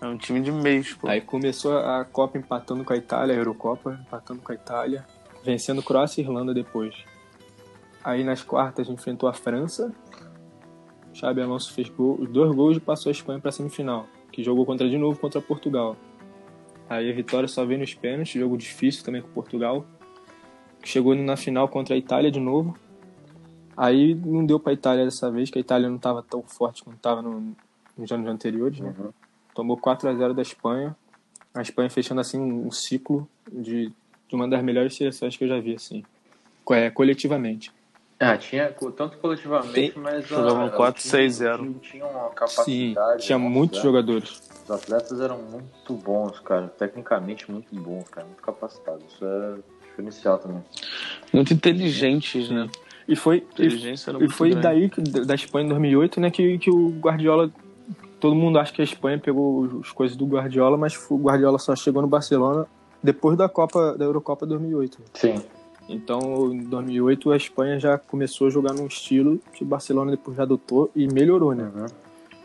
[0.00, 1.08] é um time de mês, pô.
[1.08, 5.04] Aí começou a Copa empatando com a Itália, a Eurocopa empatando com a Itália,
[5.44, 6.94] vencendo Croácia e Irlanda depois.
[8.02, 9.92] Aí nas quartas enfrentou a França.
[11.14, 14.66] Xabi Alonso fez gol, os dois gols e passou a Espanha para semifinal, que jogou
[14.66, 15.96] contra de novo contra Portugal.
[16.88, 19.86] Aí a vitória só veio nos pênaltis, jogo difícil também com Portugal.
[20.82, 22.76] Chegou na final contra a Itália de novo.
[23.76, 26.82] Aí não deu para a Itália dessa vez, que a Itália não estava tão forte
[26.84, 27.56] quanto estava no,
[27.96, 28.94] nos anos anteriores, né?
[28.98, 29.10] Uhum.
[29.54, 30.96] Tomou 4 a 0 da Espanha.
[31.54, 33.88] A Espanha fechando assim um ciclo de,
[34.28, 36.04] de uma das melhores seleções que eu já vi assim,
[36.64, 37.72] co- é, coletivamente.
[38.18, 41.62] Ah, tinha tanto coletivamente, Tem- mas jogavam a- 4, o 6, time- 0.
[41.62, 43.26] o time Tinha uma Sim, capacidade.
[43.26, 43.82] tinha nossa, muitos né?
[43.84, 44.42] jogadores.
[44.64, 46.68] Os atletas eram muito bons, cara.
[46.68, 48.26] Tecnicamente muito bons, cara.
[48.26, 49.04] Muito capacitados.
[49.12, 50.62] Isso é diferencial também.
[51.32, 52.68] Muito inteligentes, né?
[53.06, 54.62] E foi, e, e foi grande.
[54.62, 57.50] daí, que- da Espanha em 2008, né, que, que o Guardiola.
[58.20, 61.58] Todo mundo acha que a Espanha pegou os- as coisas do Guardiola, mas o Guardiola
[61.58, 62.66] só chegou no Barcelona
[63.02, 64.98] depois da Copa da Eurocopa 2008.
[65.12, 65.42] Sim.
[65.86, 70.34] Então, em 2008, a Espanha já começou a jogar num estilo que o Barcelona depois
[70.38, 71.70] já adotou e melhorou, né?
[71.74, 71.86] Uhum.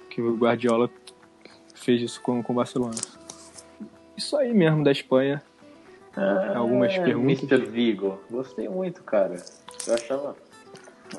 [0.09, 0.89] Que o Guardiola
[1.73, 2.95] fez isso com, com o Barcelona.
[4.17, 5.41] Isso aí mesmo da Espanha.
[6.53, 7.43] Algumas É, perguntas.
[7.49, 7.65] Mr.
[7.69, 8.19] Vigo.
[8.29, 9.37] Gostei muito, cara.
[9.87, 10.35] Eu achava.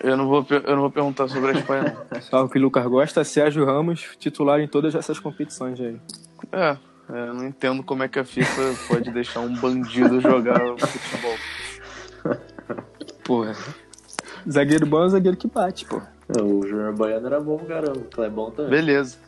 [0.03, 2.21] Eu não vou, eu não vou perguntar sobre a Espanha, não.
[2.23, 6.01] Só o que o Lucas gosta, Sérgio Ramos, titular em todas essas competições aí.
[6.53, 6.77] É,
[7.13, 11.37] é, eu não entendo como é que a FIFA pode deixar um bandido jogar futebol.
[13.25, 13.55] Porra.
[14.51, 16.01] Zagueiro bom é o zagueiro que bate, pô.
[16.41, 17.99] O Júnior Baiano era bom, caramba.
[17.99, 18.71] O Clebão também.
[18.71, 19.19] Beleza.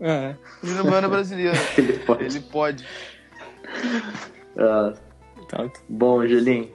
[0.00, 0.34] É.
[0.62, 1.56] O Júnior Baiano é brasileiro.
[1.78, 2.24] Ele pode.
[2.24, 2.86] Ele pode.
[4.58, 4.92] Ah,
[5.48, 5.66] Tá.
[5.88, 6.70] Bom, Angelim,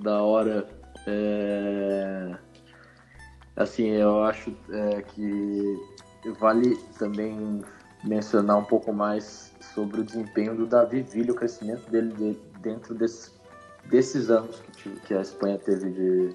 [0.00, 0.66] da hora.
[1.06, 2.34] É...
[3.56, 5.76] Assim, eu acho é, que
[6.40, 7.60] vale também
[8.02, 12.94] mencionar um pouco mais sobre o desempenho do Davi Villa, o crescimento dele de- dentro
[12.94, 13.30] desse-
[13.86, 16.34] desses anos que, que a Espanha teve de,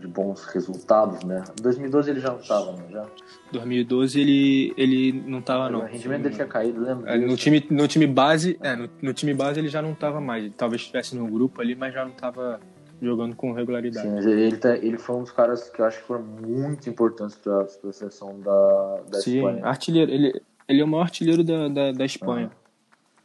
[0.00, 1.42] de bons resultados, né?
[1.58, 2.84] Em 2012 ele já não estava, né?
[2.90, 3.06] Já.
[3.52, 5.80] 2012 ele, ele não tava, não.
[5.80, 7.14] O rendimento dele tinha caído, lembra?
[7.14, 10.20] É, No time, no time base, é, no, no time base ele já não tava
[10.20, 10.44] mais.
[10.44, 12.60] Ele talvez estivesse no grupo ali, mas já não tava
[13.00, 14.06] jogando com regularidade.
[14.06, 16.88] Sim, mas ele, tá- ele foi um dos caras que eu acho que foram muito
[16.90, 19.64] importantes para a seleção da, da Sim, Espanha.
[19.64, 20.10] artilheiro.
[20.10, 22.50] Ele, ele é o maior artilheiro da, da, da Espanha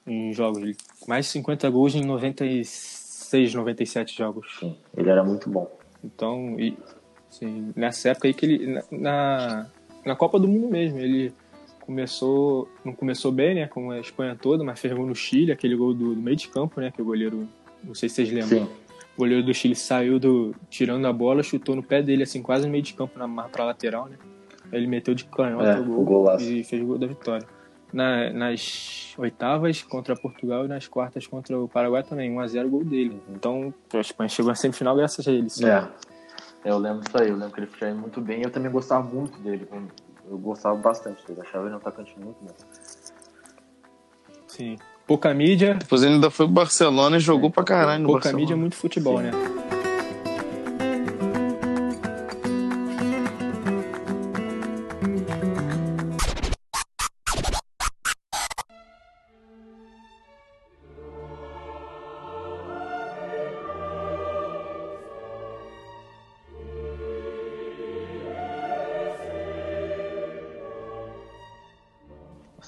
[0.05, 0.61] em jogos.
[0.61, 4.47] Ele- mais de 50 gols em 96, 97 jogos.
[4.59, 5.69] Sim, ele era muito bom.
[6.03, 6.78] Então, e,
[7.30, 8.82] sim, nessa época aí que ele.
[8.91, 9.67] Na,
[10.05, 11.34] na, Copa do Mundo mesmo, ele
[11.82, 12.67] começou.
[12.84, 13.67] Não começou bem, né?
[13.67, 16.47] Como a Espanha toda, mas fez gol no Chile, aquele gol do, do meio de
[16.49, 16.91] campo, né?
[16.91, 17.47] Que o goleiro.
[17.84, 18.65] Não sei se vocês lembram.
[18.65, 18.69] Sim,
[19.16, 20.55] O goleiro do Chile saiu do.
[20.70, 23.66] tirando a bola, chutou no pé dele, assim, quase no meio de campo, na, pra
[23.66, 24.18] lateral, né?
[24.72, 27.47] Aí ele meteu de canhota É, o gol o e fez o gol da vitória.
[27.91, 33.22] Na- nas oitavas contra Portugal e nas quartas contra o Paraguai também, 1x0 gol dele.
[33.30, 35.49] Então a Espanha chegou na semifinal graças a ele.
[35.49, 35.66] sim.
[35.68, 35.88] é.
[36.66, 39.38] Eu lembro disso aí, eu lembro que ele foi muito bem eu também gostava muito
[39.39, 39.68] dele.
[40.28, 42.53] Eu gostava bastante dele, achava ele um atacante muito bom.
[44.47, 44.78] Sim.
[45.05, 48.39] Pouca mídia, Depois ele ainda foi pro Barcelona e jogou pra caralho no pouca Barcelona.
[48.41, 49.23] mídia, muito futebol, Sim.
[49.25, 49.31] né?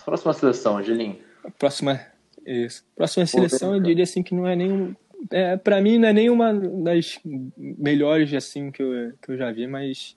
[0.04, 1.20] Próxima seleção, Angelim.
[1.44, 2.00] A próxima,
[2.46, 2.86] isso.
[2.96, 4.96] próxima seleção, eu diria assim que não é nenhum.
[5.32, 7.20] É, para mim, não é nenhuma das
[7.56, 10.16] melhores assim que eu, que eu já vi, mas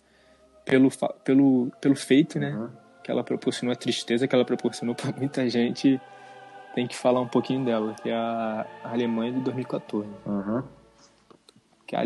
[0.64, 0.90] pelo,
[1.24, 2.54] pelo, pelo feito, né?
[2.54, 2.68] Uhum.
[3.02, 6.00] Que ela proporcionou, a tristeza que ela proporcionou para muita gente,
[6.74, 10.08] tem que falar um pouquinho dela, que é a a Alemanha de 2014.
[10.26, 10.62] Uhum.
[11.86, 12.04] Que a,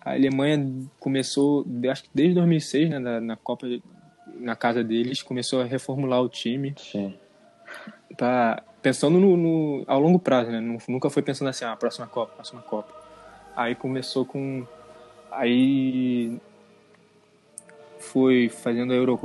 [0.00, 3.66] a Alemanha começou, acho que desde 2006, né, na, na Copa,
[4.38, 6.74] na casa deles, começou a reformular o time.
[6.76, 7.14] Sim.
[8.16, 10.60] Pra, pensando no, no- ao longo prazo, né?
[10.60, 12.92] Nu- Nunca foi pensando assim, ah, próxima Copa, próxima Copa.
[13.56, 14.64] Aí começou com.
[15.30, 16.38] Aí.
[17.98, 19.18] Foi fazendo a Euro,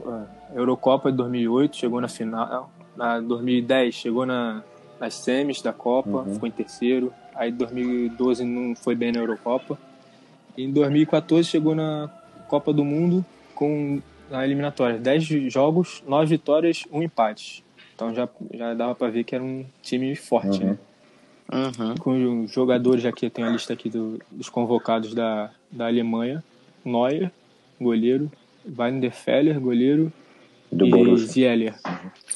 [0.52, 2.72] a Eurocopa de 2008, chegou na final.
[2.96, 4.64] Na 2010, chegou na,
[5.00, 7.12] nas semis da Copa, ficou em terceiro.
[7.36, 9.78] Aí 2012 não foi bem na Eurocopa.
[10.56, 12.10] E em 2014 chegou na
[12.48, 14.00] Copa do Mundo com
[14.30, 17.64] na eliminatória 10 jogos, 9 vitórias, 1 empate.
[17.98, 20.78] Então já, já dava pra ver que era um time forte, né?
[21.52, 21.96] Uhum.
[21.96, 26.44] Com os jogadores aqui, eu tenho a lista aqui do- dos convocados da, da Alemanha.
[26.86, 27.32] Neuer,
[27.82, 28.32] goleiro.
[28.64, 30.14] Weidenfeller, goleiro.
[30.72, 31.28] Do e Borussia.
[31.28, 31.76] Zieler.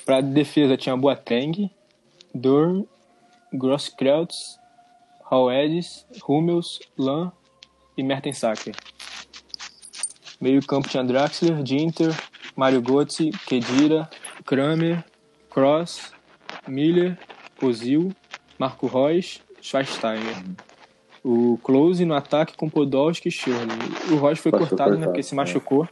[0.03, 1.69] Pra defesa tinha Boateng,
[2.33, 2.87] Dorn,
[3.53, 4.57] Grosskreutz,
[5.29, 7.31] Hauedes, Hummels, Lan
[7.95, 8.73] e Mertensacker.
[10.39, 12.15] Meio campo tinha Draxler, Ginter,
[12.55, 14.09] Mario Götze, Kedira,
[14.43, 15.03] Kramer,
[15.51, 16.13] Cross,
[16.67, 17.17] Miller,
[17.61, 18.11] Ozil,
[18.57, 20.43] Marco Reus, Schweinsteiger.
[21.23, 23.67] O Close no ataque com Podolski e Schürrle.
[24.11, 25.37] O Reus foi Passou cortado, né, porque se é.
[25.37, 25.87] machucou.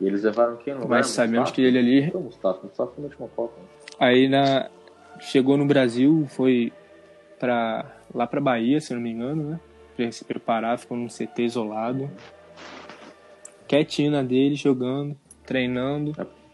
[0.00, 0.88] E eles levaram quem lugar?
[0.88, 2.60] Mas sabemos que ele ali Foi o Mustafa.
[2.62, 3.54] Mustafa foi na última Copa.
[3.60, 3.66] né?
[4.00, 4.68] Aí na
[5.20, 6.72] chegou no Brasil, foi
[7.38, 7.84] para
[8.14, 9.60] lá para Bahia, se não me engano, né?
[9.94, 12.10] Pra se preparar, ficou num CT isolado.
[13.68, 16.12] Quietinho na dele, jogando, treinando.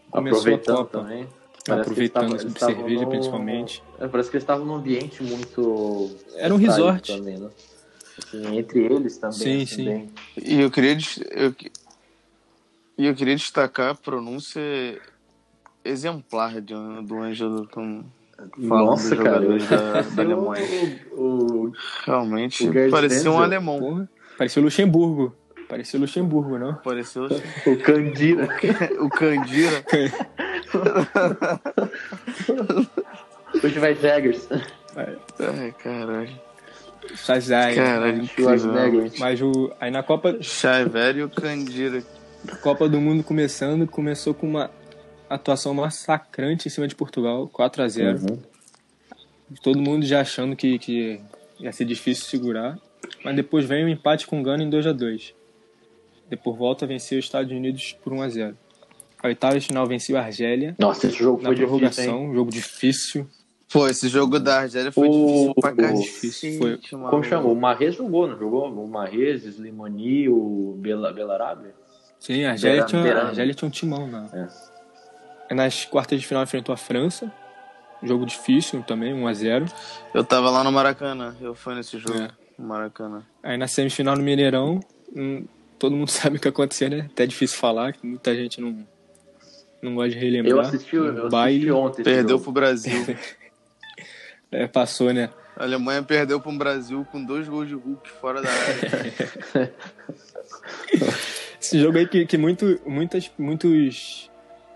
[0.09, 0.99] Começou a Copa.
[0.99, 1.27] também.
[1.65, 3.83] Parece eles Aproveitando eles cerveja, no- principalmente.
[3.99, 6.11] É, parece que eles estavam num ambiente muito.
[6.35, 7.15] Era um resort.
[7.17, 7.49] Também, né?
[8.17, 9.37] Assim, entre eles também.
[9.37, 9.85] Sim, assim, sim.
[9.85, 10.97] bem- E eu queria,
[11.31, 11.55] eu,
[12.97, 14.61] e eu queria destacar a pronúncia
[15.85, 16.73] exemplar de,
[17.05, 18.03] do Ângelo com
[18.67, 19.57] falando Nossa, cara.
[19.57, 20.65] da, da Alemanha.
[21.13, 21.21] O,
[21.67, 21.71] o,
[22.05, 23.79] Realmente O parecia um alemão.
[23.79, 25.33] Porra, parecia o Luxemburgo.
[25.69, 26.75] Parecia o Luxemburgo, não?
[26.75, 27.23] Pareceu
[27.65, 28.47] o Candira.
[28.99, 29.83] o Candira.
[33.63, 34.47] Hoje vai Jaggers.
[34.95, 36.41] Ai, caralho.
[37.15, 37.75] Shazai.
[37.75, 39.11] Caralho, incrível.
[39.19, 40.37] Mas o, aí na Copa,
[40.89, 42.03] velho e o Candira.
[42.61, 44.69] Copa do Mundo começando, começou com uma
[45.29, 48.39] atuação massacrante em cima de Portugal, 4 a 0 Uhum.
[49.61, 51.21] Todo mundo já achando que, que
[51.59, 52.77] ia ser difícil segurar.
[53.23, 55.33] Mas depois vem o empate com o Gana em 2 a 2
[56.29, 58.57] Depois volta a vencer os Estados Unidos por 1 a 0
[59.23, 62.29] A oitava de final venceu a Argélia Nossa, esse jogo na foi difícil, prorrogação, hein?
[62.29, 63.27] um jogo difícil.
[63.71, 66.01] Pô, esse jogo da Argélia foi O- difícil pra cacete.
[66.03, 66.79] difícil, foi.
[67.09, 67.53] Como chamou?
[67.53, 68.69] O Marrez jogou, não jogou?
[68.69, 71.69] O Marrez, Slimani, o Bela, Belarabe?
[72.19, 73.27] Sim, a Argélia, Beira- tinha, a.
[73.29, 74.05] Argélia tinha um timão.
[74.07, 74.25] Não.
[75.49, 75.53] É.
[75.55, 77.31] Nas quartas de final enfrentou a França.
[78.03, 79.65] Jogo difícil também, 1 a 0
[80.13, 82.19] Eu tava lá no Maracanã, eu fui nesse jogo.
[82.19, 82.29] É.
[82.59, 83.23] No Maracanã.
[83.41, 84.81] Aí na semifinal no Mineirão,
[85.15, 85.45] hum,
[85.79, 87.07] todo mundo sabe o que aconteceu, né?
[87.11, 88.85] Até difícil falar, que muita gente não,
[89.83, 90.51] não gosta de relembrar.
[90.51, 92.03] Eu assisti, eu assisti baile, ontem.
[92.03, 92.93] Perdeu pro Brasil.
[94.51, 95.29] é, passou, né?
[95.57, 99.73] A Alemanha perdeu pro Brasil com dois gols de Hulk fora da área.
[101.61, 104.29] Esse jogo aí que, que muito, muitas, muitos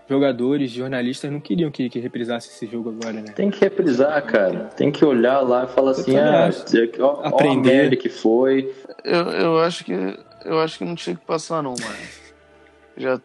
[0.08, 3.32] jogadores, jornalistas não queriam que, que reprisasse esse jogo agora, né?
[3.32, 4.70] Tem que reprisar, cara.
[4.76, 6.48] Tem que olhar lá e falar assim, ah,
[6.98, 7.68] ó, ó a Aprender.
[7.68, 8.72] merda que foi.
[9.04, 9.92] eu, eu acho que.
[10.44, 11.96] Eu acho que não tinha que passar não, mano.
[12.96, 13.20] Já,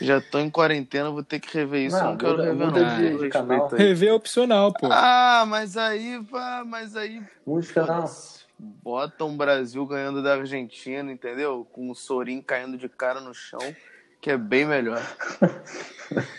[0.00, 1.96] já tô em quarentena, vou ter que rever isso.
[1.96, 2.88] Não, não quero muda- rever muda não.
[2.96, 3.68] de- de Respeita canal.
[3.72, 3.78] aí.
[3.78, 4.88] Rever é opcional, pô.
[4.90, 7.22] Ah, mas aí, pá, mas aí.
[7.46, 8.04] Música não.
[9.26, 11.66] um Brasil ganhando da Argentina, entendeu?
[11.72, 13.60] Com o Sorin caindo de cara no chão,
[14.20, 15.02] que é bem melhor.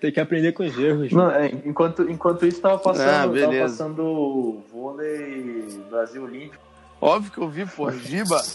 [0.00, 1.12] Tem que aprender com os erros.
[1.12, 6.62] Não, é, enquanto, enquanto isso, tava passando, Ah, tava passando o vôlei Brasil Olímpico.
[7.02, 8.40] Óbvio que eu vi, pô, Giba.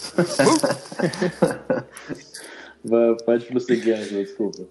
[2.86, 4.62] Vai, pode prosseguir, Angelo, desculpa.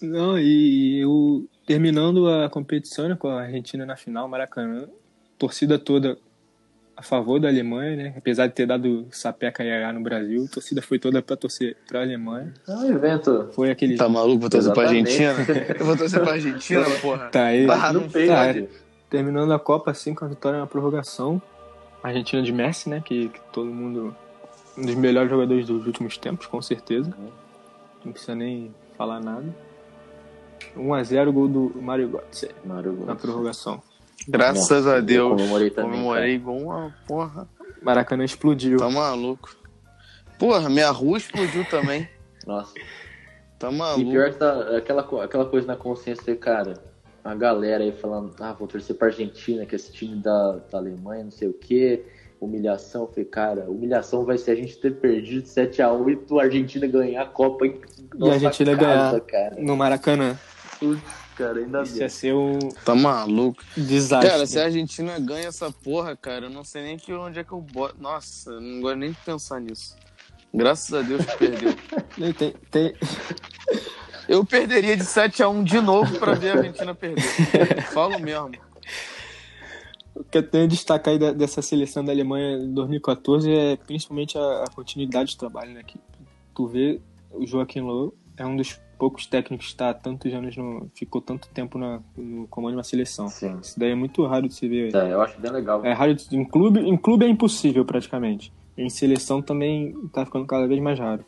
[0.00, 4.88] Não, e eu terminando a competição né, com a Argentina na final, Maracanã,
[5.38, 6.18] torcida toda
[6.96, 8.14] a favor da Alemanha, né?
[8.16, 12.00] Apesar de ter dado sapeca IH no Brasil, a torcida foi toda pra torcer pra
[12.00, 12.54] Alemanha.
[12.66, 13.50] É um evento.
[13.52, 13.96] Foi aquele.
[13.96, 14.40] Tá maluco?
[14.40, 15.22] Vou torcer pra Exatamente.
[15.22, 15.76] Argentina?
[15.78, 17.28] Eu vou torcer pra Argentina, porra.
[17.28, 17.66] Tá aí.
[17.66, 18.52] Não não fez, tá.
[18.52, 18.66] né?
[19.10, 21.40] Terminando a Copa assim com a vitória na prorrogação.
[22.02, 23.02] A Argentina de Messi, né?
[23.04, 24.16] Que, que todo mundo.
[24.76, 27.12] Um dos melhores jogadores dos últimos tempos, com certeza.
[28.04, 29.46] Não precisa nem falar nada.
[30.76, 33.82] 1x0 gol do Mario Götze na prorrogação.
[34.28, 35.30] Graças Nossa, a eu Deus.
[35.30, 37.48] comemorei também, Comemorei igual uma porra.
[37.82, 38.78] Maracanã explodiu.
[38.78, 39.54] Tá maluco.
[40.38, 42.08] Porra, minha rua explodiu também.
[42.46, 42.74] Nossa.
[43.58, 44.10] Tá E maluco.
[44.10, 46.74] pior que tá aquela, aquela coisa na consciência, cara.
[47.24, 50.78] A galera aí falando, ah, vou torcer pra Argentina, que é esse time da, da
[50.78, 52.04] Alemanha, não sei o quê.
[52.40, 53.02] Humilhação.
[53.02, 57.22] Eu falei, cara, humilhação vai ser a gente ter perdido 7x1 e a Argentina ganhar
[57.22, 57.80] a Copa em
[58.18, 59.20] E a Argentina casa, ganhar
[59.50, 59.56] cara.
[59.62, 60.38] no Maracanã.
[60.78, 61.00] Putz,
[61.36, 62.02] cara, ainda Isso bem.
[62.02, 63.62] ia ser um Tá maluco.
[63.76, 64.30] desastre.
[64.30, 67.44] Cara, se a Argentina ganha essa porra, cara, eu não sei nem que onde é
[67.44, 67.96] que eu boto.
[68.00, 69.96] Nossa, eu não gosto nem de pensar nisso.
[70.54, 71.74] Graças a Deus que perdeu.
[72.38, 72.94] Tem, tem,
[74.28, 77.22] Eu perderia de 7x1 de novo pra ver a Argentina perder.
[77.92, 78.50] Falo mesmo.
[80.16, 84.38] O que eu tenho a destacar aí dessa seleção da Alemanha em 2014 é principalmente
[84.38, 85.82] a, continuidade de trabalho, né?
[85.86, 85.98] Que
[86.54, 87.00] tu vê,
[87.30, 90.90] o Joaquim Low é um dos poucos técnicos que está há tantos anos no.
[90.94, 93.28] ficou tanto tempo na, no comando de uma seleção.
[93.28, 93.58] Sim.
[93.60, 94.94] Isso daí é muito raro de se ver.
[94.94, 95.84] É, eu acho bem legal.
[95.84, 98.50] É raro de, em clube, em clube é impossível praticamente.
[98.76, 101.24] Em seleção também tá ficando cada vez mais raro.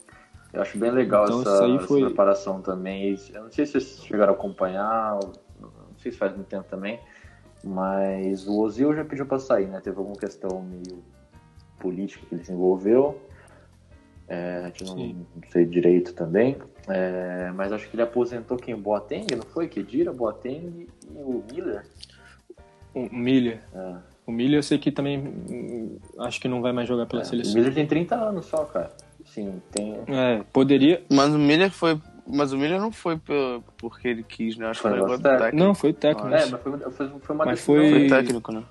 [0.52, 3.18] Eu acho bem legal Então, essa, essa foi- preparação também.
[3.34, 5.18] Eu não sei se vocês chegaram a acompanhar,
[5.60, 6.98] não sei se faz muito tempo também,
[7.64, 9.80] mas o Ozil já pediu para sair, né?
[9.80, 11.02] Teve alguma questão meio
[11.78, 13.20] política que ele se envolveu.
[14.28, 16.56] É, a gente não, não sei direito também.
[16.86, 18.76] É, mas acho que ele aposentou quem?
[18.76, 19.68] Boateng, não foi?
[19.68, 21.84] Kedira, Boateng e o Miller.
[22.94, 23.62] O Miller.
[23.74, 23.96] É.
[24.26, 27.24] O Miller eu sei que também hum, acho que não vai mais jogar pela É,
[27.24, 27.54] o seleção.
[27.54, 28.92] Miller tem 30 anos só, cara.
[29.24, 29.94] Sim, tem.
[30.06, 31.02] É, poderia.
[31.10, 32.00] Mas o Miller foi.
[32.30, 34.66] Mas o Miller não foi por- porque ele quis, né?
[34.66, 35.66] Acho que Foi foi negócio negócio do técnico.
[35.66, 36.28] Não, foi técnico.
[36.28, 38.62] É, mas foi, foi, foi uma Mas foi- Foi técnico, né?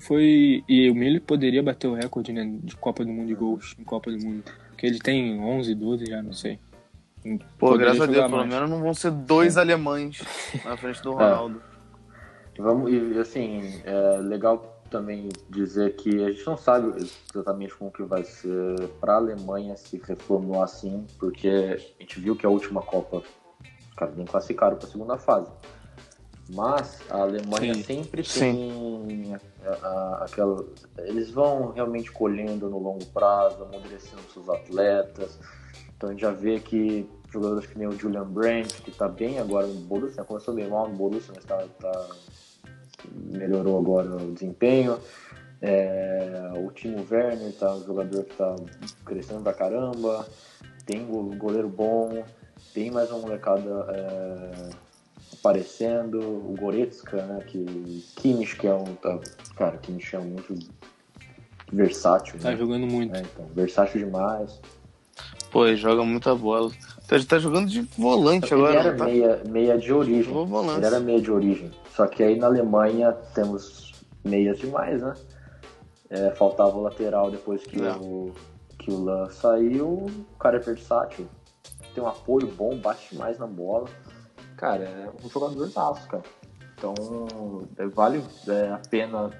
[0.00, 0.64] Foi.
[0.68, 3.84] E o Miller poderia bater o recorde né, de Copa do Mundo de gols em
[3.84, 4.44] Copa do Mundo.
[4.70, 6.58] Porque ele tem 11, 12 já, não sei.
[7.58, 8.54] Pô, Poderia graças a Deus, jogar pelo mais.
[8.54, 10.22] menos não vão ser dois alemães
[10.64, 11.60] na frente do Ronaldo.
[12.58, 16.92] Vamos, e assim, é legal também dizer que a gente não sabe
[17.32, 22.36] exatamente como que vai ser para a Alemanha se reformular assim, porque a gente viu
[22.36, 25.50] que a última Copa os caras nem classificaram para a segunda fase.
[26.52, 27.82] Mas a Alemanha Sim.
[27.84, 30.64] sempre tem a- a- aquela.
[30.98, 35.38] Eles vão realmente colhendo no longo prazo, amadurecendo seus atletas.
[35.96, 39.38] Então a gente já vê que jogadores que nem o Julian Brandt, que tá bem
[39.38, 42.08] agora no Borussia, começou bem mal no Borussia, mas tá, tá-
[43.14, 44.98] melhorou agora o desempenho.
[45.62, 48.56] É, o Timo Werner tá um jogador que tá
[49.04, 50.26] crescendo pra caramba.
[50.86, 52.24] Tem um goleiro bom,
[52.72, 54.70] tem mais uma molecada é,
[55.34, 56.18] aparecendo.
[56.18, 57.44] O Goretzka, né?
[57.46, 58.94] Que, Kimmich, que é um.
[58.96, 59.18] Tá,
[59.56, 60.58] cara, Kimmich é muito
[61.72, 62.38] versátil.
[62.38, 62.56] Tá né?
[62.56, 63.14] jogando muito.
[63.14, 64.60] É, então, versátil demais.
[65.50, 66.70] Pô, ele joga muita bola.
[67.08, 69.04] Tá, ele tá jogando de volante Ele agora, era não tá?
[69.04, 70.32] meia, meia de origem.
[70.76, 71.70] Ele era meia de origem.
[71.94, 73.92] Só que aí na Alemanha temos
[74.24, 75.14] meias demais, né?
[76.08, 77.92] É, faltava o lateral depois que, É.
[77.92, 78.32] o,
[78.78, 80.06] que o Lan saiu.
[80.06, 81.26] O cara é versátil.
[81.94, 83.88] Tem um apoio bom, bate demais na bola.
[84.56, 86.22] Cara, é um jogador aço, cara.
[86.76, 86.94] Então,
[87.76, 89.30] é, vale é, a pena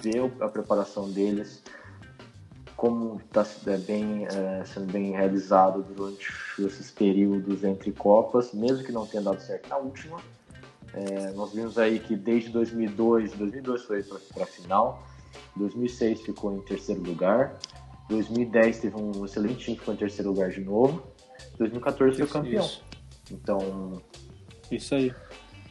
[0.00, 1.62] ver a preparação deles,
[2.76, 3.44] como está
[3.86, 9.40] bem, é, sendo bem realizado durante esses períodos entre Copas, mesmo que não tenha dado
[9.40, 10.18] certo na última.
[10.92, 15.02] É, nós vimos aí que desde 2002, 2002 foi para a final,
[15.56, 17.58] 2006 ficou em terceiro lugar,
[18.08, 21.02] 2010 teve um excelente time que ficou em terceiro lugar de novo,
[21.58, 22.64] 2014 foi Isso, campeão.
[22.64, 22.84] Isso,
[23.30, 24.02] Então,
[24.70, 25.12] isso aí.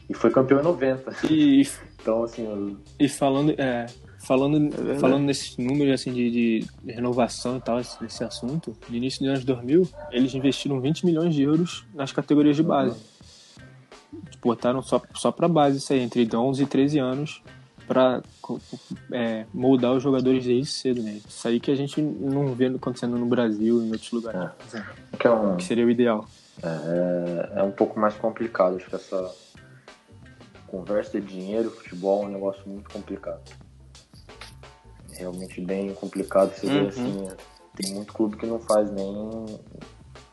[0.08, 1.12] e foi campeão em 90.
[1.30, 1.68] E, e
[2.06, 3.86] Então, assim, eu- E falando, é,
[4.26, 4.98] falando, verdade.
[4.98, 9.28] falando nesses números assim, de, de renovação e tal, esse, esse assunto, no início dos
[9.28, 13.00] anos 2000, eles investiram 20 milhões de euros nas categorias de base.
[14.42, 17.42] Botaram só, só para base isso aí, entre 11 e 13 anos,
[17.86, 18.20] para
[19.54, 21.02] moldar os jogadores desde cedo.
[21.02, 21.20] Né?
[21.26, 24.50] Isso aí que a gente não vê acontecendo no Brasil e em outros lugares,
[25.18, 26.26] que é um, que seria o ideal.
[26.64, 28.76] é, é um pouco mais complicado.
[28.76, 29.32] Acho que essa
[30.66, 33.65] conversa de dinheiro, futebol é um negócio muito complicado.
[35.16, 36.52] É realmente bem complicado.
[36.54, 36.88] Você vê Uhum.
[36.88, 37.28] assim,
[37.74, 39.46] tem muito clube que não faz nem.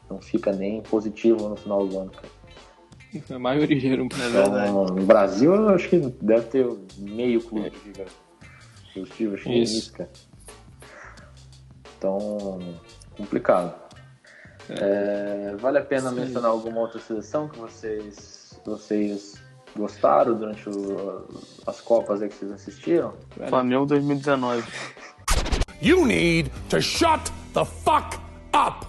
[0.10, 2.28] não fica nem positivo no final do ano, cara.
[3.30, 3.98] É maioria.
[3.98, 4.70] não- É verdade.
[4.70, 6.68] Então, no Brasil, eu acho que deve ter
[7.00, 8.06] meio clube que fica
[8.94, 9.94] positivo, acho que é Isso.
[9.94, 10.10] cara.
[11.98, 12.60] Então,
[13.18, 13.82] complicado.
[14.70, 16.16] É, vale a pena Sim.
[16.16, 19.42] mencionar alguma outra seleção que vocês, vocês
[19.76, 21.26] gostaram durante o-
[21.66, 23.14] as Copas aí que vocês assistiram?
[23.50, 24.64] Flamengo 2019.
[25.82, 28.18] You need to shut the fuck
[28.56, 28.88] up.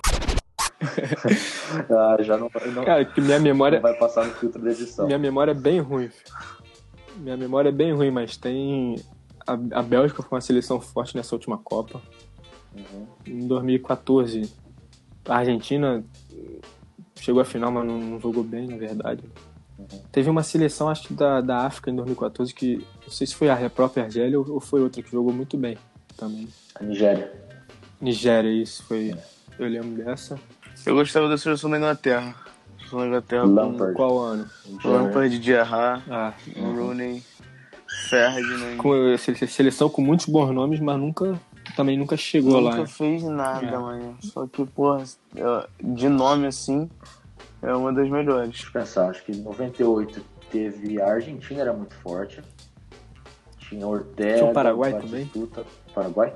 [1.91, 5.07] Ah, já não, não, Cara, que minha memória, vai passar no filtro da edição.
[5.07, 6.09] Minha memória é bem ruim.
[6.09, 6.37] filho.
[7.17, 8.97] Minha memória é bem ruim, mas tem.
[9.47, 12.01] A, a Bélgica foi uma seleção forte nessa última Copa.
[12.77, 13.07] Uhum.
[13.27, 14.53] Em 2014,
[15.29, 16.05] a Argentina
[17.19, 19.23] chegou à final, mas não, não jogou bem, na verdade.
[20.13, 23.51] Teve uma seleção, acho que da, da África em 2014, que não sei se foi
[23.51, 25.77] a própria Argélia ou, ou foi outra que jogou muito bem.
[26.17, 26.49] também.
[26.77, 27.33] A Nigéria.
[28.01, 29.15] Nigéria, isso foi.
[29.59, 30.39] Eu lembro dessa.
[30.87, 32.35] Eu gostava da seleção da Inglaterra.
[32.79, 33.95] Seleção da Inglaterra Lampard.
[33.95, 34.51] Qual ano?
[34.83, 37.23] com Lampard, Gerrard, Ah, Rooney,
[38.09, 38.77] Ferdinand.
[38.79, 41.39] com, se- seleção com muitos bons nomes, mas nunca.
[41.77, 42.71] Também nunca chegou lá.
[42.73, 42.87] Nunca né?
[42.87, 43.79] fez nada, É.
[43.79, 44.17] mano.
[44.21, 45.03] Só que, porra,
[45.35, 46.89] é, de nome assim,
[47.65, 48.51] é uma das melhores.
[48.51, 52.43] Deixa eu pensar, acho que em 98 teve a Argentina, era muito forte.
[53.59, 54.35] Tinha Ortega.
[54.39, 55.65] Tinha o Paraguai Batistuta.
[55.95, 56.33] Paraguai?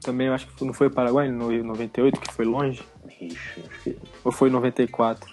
[0.00, 2.82] Também eu acho que não foi o Paraguai no 98, que foi longe?
[3.20, 3.98] Ixi, acho que.
[4.24, 5.32] Ou foi 94?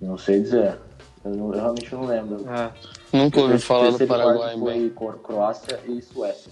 [0.00, 0.78] Não sei dizer.
[1.24, 2.44] Eu, não- eu realmente não lembro.
[2.48, 2.70] Ah,
[3.12, 4.58] Nunca ouvi falar do Paraguai.
[4.58, 6.50] Foi Cro- Croácia e Suécia.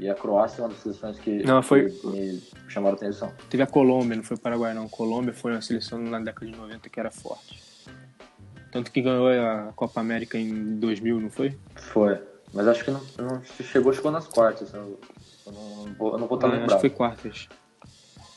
[0.00, 3.30] E a Croácia é uma das seleções que, Não, foi- que me chamaram a atenção.
[3.50, 4.88] teve a Colômbia, não foi o Paraguai, não.
[4.88, 7.62] Colômbia foi uma seleção na década de 90 que era forte.
[8.72, 11.58] Tanto que ganhou a Copa América em 2000, não foi?
[11.76, 12.18] Foi.
[12.54, 14.72] Mas acho que não, não chegou, chegou nas quartas.
[14.72, 14.98] Eu,
[15.46, 16.80] eu não, vou- eu não vou estar Ah, acho que lembrado.
[16.80, 17.48] foi quartas.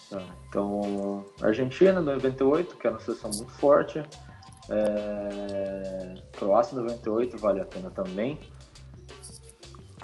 [0.09, 0.22] Tá.
[0.49, 4.03] Então, Argentina, 98, que era uma seleção muito forte.
[4.70, 6.16] É...
[6.34, 8.38] Croácia, 98, vale a pena também.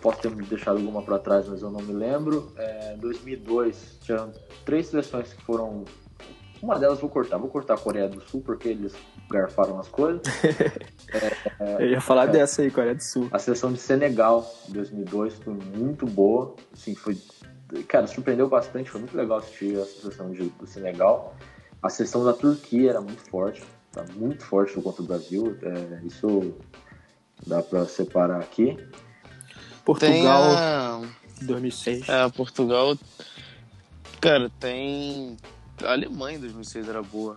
[0.01, 2.51] Posso ter deixado alguma para trás, mas eu não me lembro.
[2.57, 2.95] É...
[2.97, 4.29] 2002, tinha
[4.65, 5.83] três seleções que foram.
[6.61, 7.37] Uma delas vou cortar.
[7.37, 8.93] Vou cortar a Coreia do Sul, porque eles
[9.29, 10.21] garfaram as coisas.
[11.79, 13.27] Eu ia falar dessa aí, Coreia do Sul.
[13.31, 16.55] A seleção de Senegal, em 2002, foi muito boa.
[16.73, 17.17] Assim, foi,
[17.87, 18.89] cara, surpreendeu bastante.
[18.89, 21.33] Foi muito legal assistir a seleção de- do Senegal.
[21.81, 23.63] A seleção da Turquia era muito forte.
[23.93, 25.57] Tá muito forte contra o Brasil.
[25.61, 26.53] É, isso
[27.47, 28.77] dá pra separar aqui.
[29.99, 31.01] Tem Portugal, a...
[31.41, 32.09] 2006.
[32.09, 32.97] É, Portugal.
[34.21, 35.37] Cara, tem.
[35.83, 37.35] A Alemanha em 2006 era boa.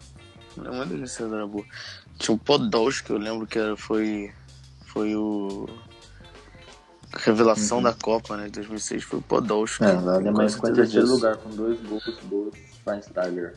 [0.57, 1.65] A Alemanha em 2006 era boa.
[2.19, 4.33] Tinha o Podolski, eu lembro que era, foi.
[4.87, 5.69] Foi o.
[7.13, 8.47] a Revelação da Copa, né?
[8.47, 9.85] De 2006 foi o Podolski.
[9.85, 9.91] Uhum.
[9.91, 13.55] É, a Alemanha ficou em terceiro lugar com dois gols do Schweinsteiger.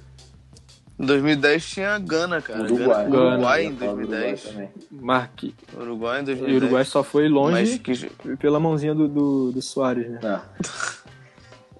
[0.98, 2.64] Em 2010 tinha a Gana, cara.
[2.64, 3.10] Uruguai.
[3.10, 4.43] Gana- Uruguai em ia falar do Uruguai 2010.
[4.43, 4.70] também.
[4.91, 5.56] Marque.
[5.74, 6.54] Uruguai em E 2010.
[6.54, 8.38] o Uruguai só foi longe Mas que.
[8.38, 10.20] pela mãozinha do, do, do Soares, né?
[10.24, 10.41] Ah,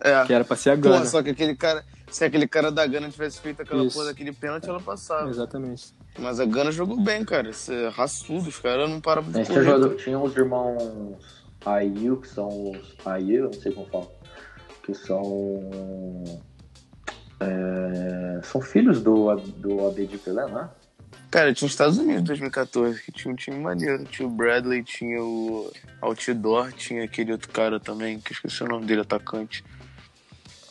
[0.01, 0.26] É.
[0.26, 1.05] Que era pra ser a Pô, Gana.
[1.05, 1.84] só que aquele cara.
[2.11, 3.95] Se aquele cara da Gana tivesse feito aquela Isso.
[3.95, 5.28] porra daquele pênalti, ela passava.
[5.30, 5.93] Exatamente.
[6.20, 7.49] Mas a Gana jogou bem, cara.
[7.49, 9.63] Esse é raçudo, os caras não param de correr.
[9.63, 11.16] jogador, tinha os irmãos
[11.66, 12.95] Ayu, que são os.
[13.05, 14.07] Ayu, não sei como fala.
[14.84, 15.24] Que são.
[17.39, 20.69] É, são filhos do, do AD Pelé, não é?
[21.31, 24.05] Cara, tinha os Estados Unidos em 2014, que tinha um time maneiro.
[24.05, 25.69] Tinha o Bradley, tinha o
[26.01, 29.63] Outdoor, tinha aquele outro cara também, que eu esqueci o nome dele, atacante.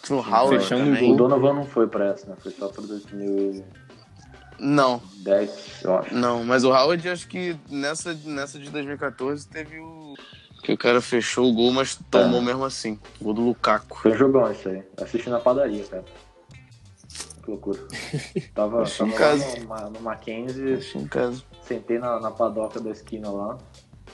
[0.02, 1.12] Tinha o Howard também.
[1.12, 2.36] O Donovan não foi pra essa, né?
[2.38, 3.64] Foi só pra 2010,
[4.58, 5.02] Não,
[5.82, 6.14] eu acho.
[6.14, 10.14] não, mas o Howard acho que nessa, nessa de 2014 teve o.
[10.62, 12.44] Que o cara fechou o gol, mas tomou É.
[12.44, 12.98] mesmo assim.
[13.20, 13.98] O gol do Lukaku.
[14.00, 14.82] Foi jogão isso aí.
[14.98, 16.04] Assisti na padaria, cara.
[17.44, 17.78] Que loucura.
[18.54, 19.60] Tava, tava lá casa.
[19.60, 21.42] no, no Mackenzie, em casa.
[21.62, 23.58] sentei na, na padoca da esquina lá.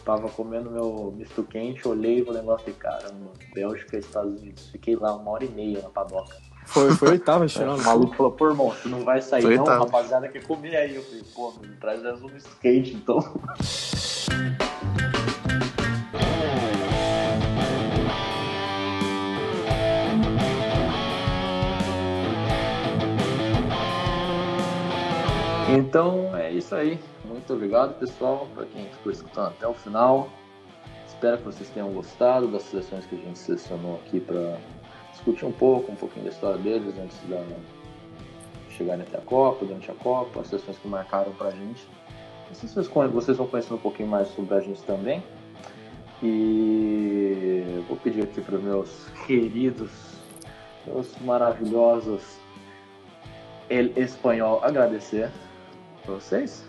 [0.04, 4.68] Tava comendo meu misto quente, olhei pro negócio e caramba, Bélgica e Estados Unidos.
[4.70, 6.34] Fiquei lá uma hora e meia na padoca.
[6.66, 7.78] Foi, foi oitava, O final.
[7.78, 9.84] maluco falou, pô, irmão, tu não vai sair Foi não, oitavo.
[9.84, 10.96] rapaziada quer comer aí.
[10.96, 13.18] Eu falei, pô, me traz mais um misto quente, então.
[25.72, 26.98] Então é isso aí.
[27.24, 30.28] Muito obrigado, pessoal, para quem ficou escutando até o final.
[31.06, 34.58] Espero que vocês tenham gostado das seleções que a gente selecionou aqui para
[35.12, 37.44] discutir um pouco, um pouquinho da história deles antes da
[38.70, 41.86] chegarem até a Copa, durante a Copa, as seleções que marcaram gente.
[42.48, 45.22] Não sei se vocês, vocês vão conhecer um pouquinho mais sobre a gente também.
[46.20, 49.90] E vou pedir aqui para meus queridos,
[50.84, 52.38] meus maravilhosos
[53.68, 55.30] El Espanhol agradecer
[56.10, 56.64] vocês.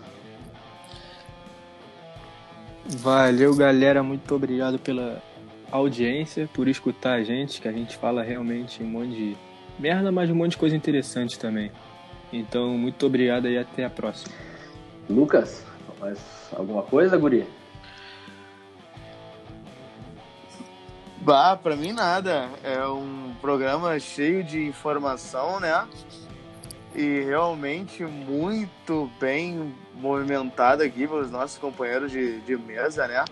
[2.86, 4.02] Valeu, galera.
[4.02, 5.22] Muito obrigado pela
[5.70, 9.36] audiência, por escutar a gente, que a gente fala realmente um monte de
[9.78, 11.70] merda, mas um monte de coisa interessante também.
[12.32, 14.34] Então, muito obrigado e até a próxima.
[15.08, 15.64] Lucas,
[16.00, 16.18] mais
[16.52, 17.46] alguma coisa, Guri?
[21.18, 22.48] Bah, pra mim nada.
[22.64, 25.86] É um programa cheio de informação, né?
[26.94, 33.24] E realmente muito bem movimentado aqui pelos nossos companheiros de, de mesa, né?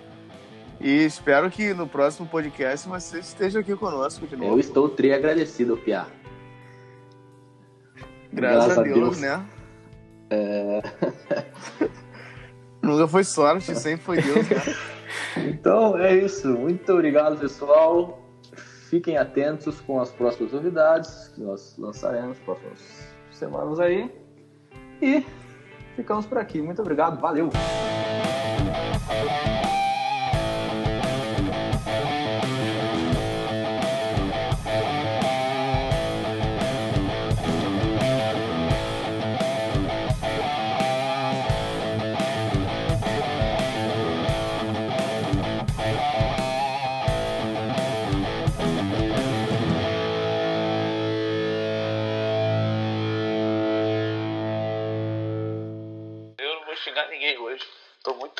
[0.80, 4.54] E espero que no próximo podcast você esteja aqui conosco de novo.
[4.54, 6.06] Eu estou tri agradecido, Piá.
[8.32, 9.20] Graças, a Deus, Deus.
[9.20, 9.44] né?
[12.82, 14.56] Nunca foi sorte, sempre foi Deus, né?
[15.48, 16.48] Então é isso.
[16.48, 18.22] Muito obrigado, pessoal.
[18.88, 23.09] fiquem atentos com as próximas novidades que nós lançaremos nas próximas
[23.41, 24.09] semanas aí.
[25.03, 25.24] E
[25.97, 26.61] ficamos por aqui.
[26.62, 27.51] Muito obrigado, valeu!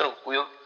[0.01, 0.60] Eu não vou xingar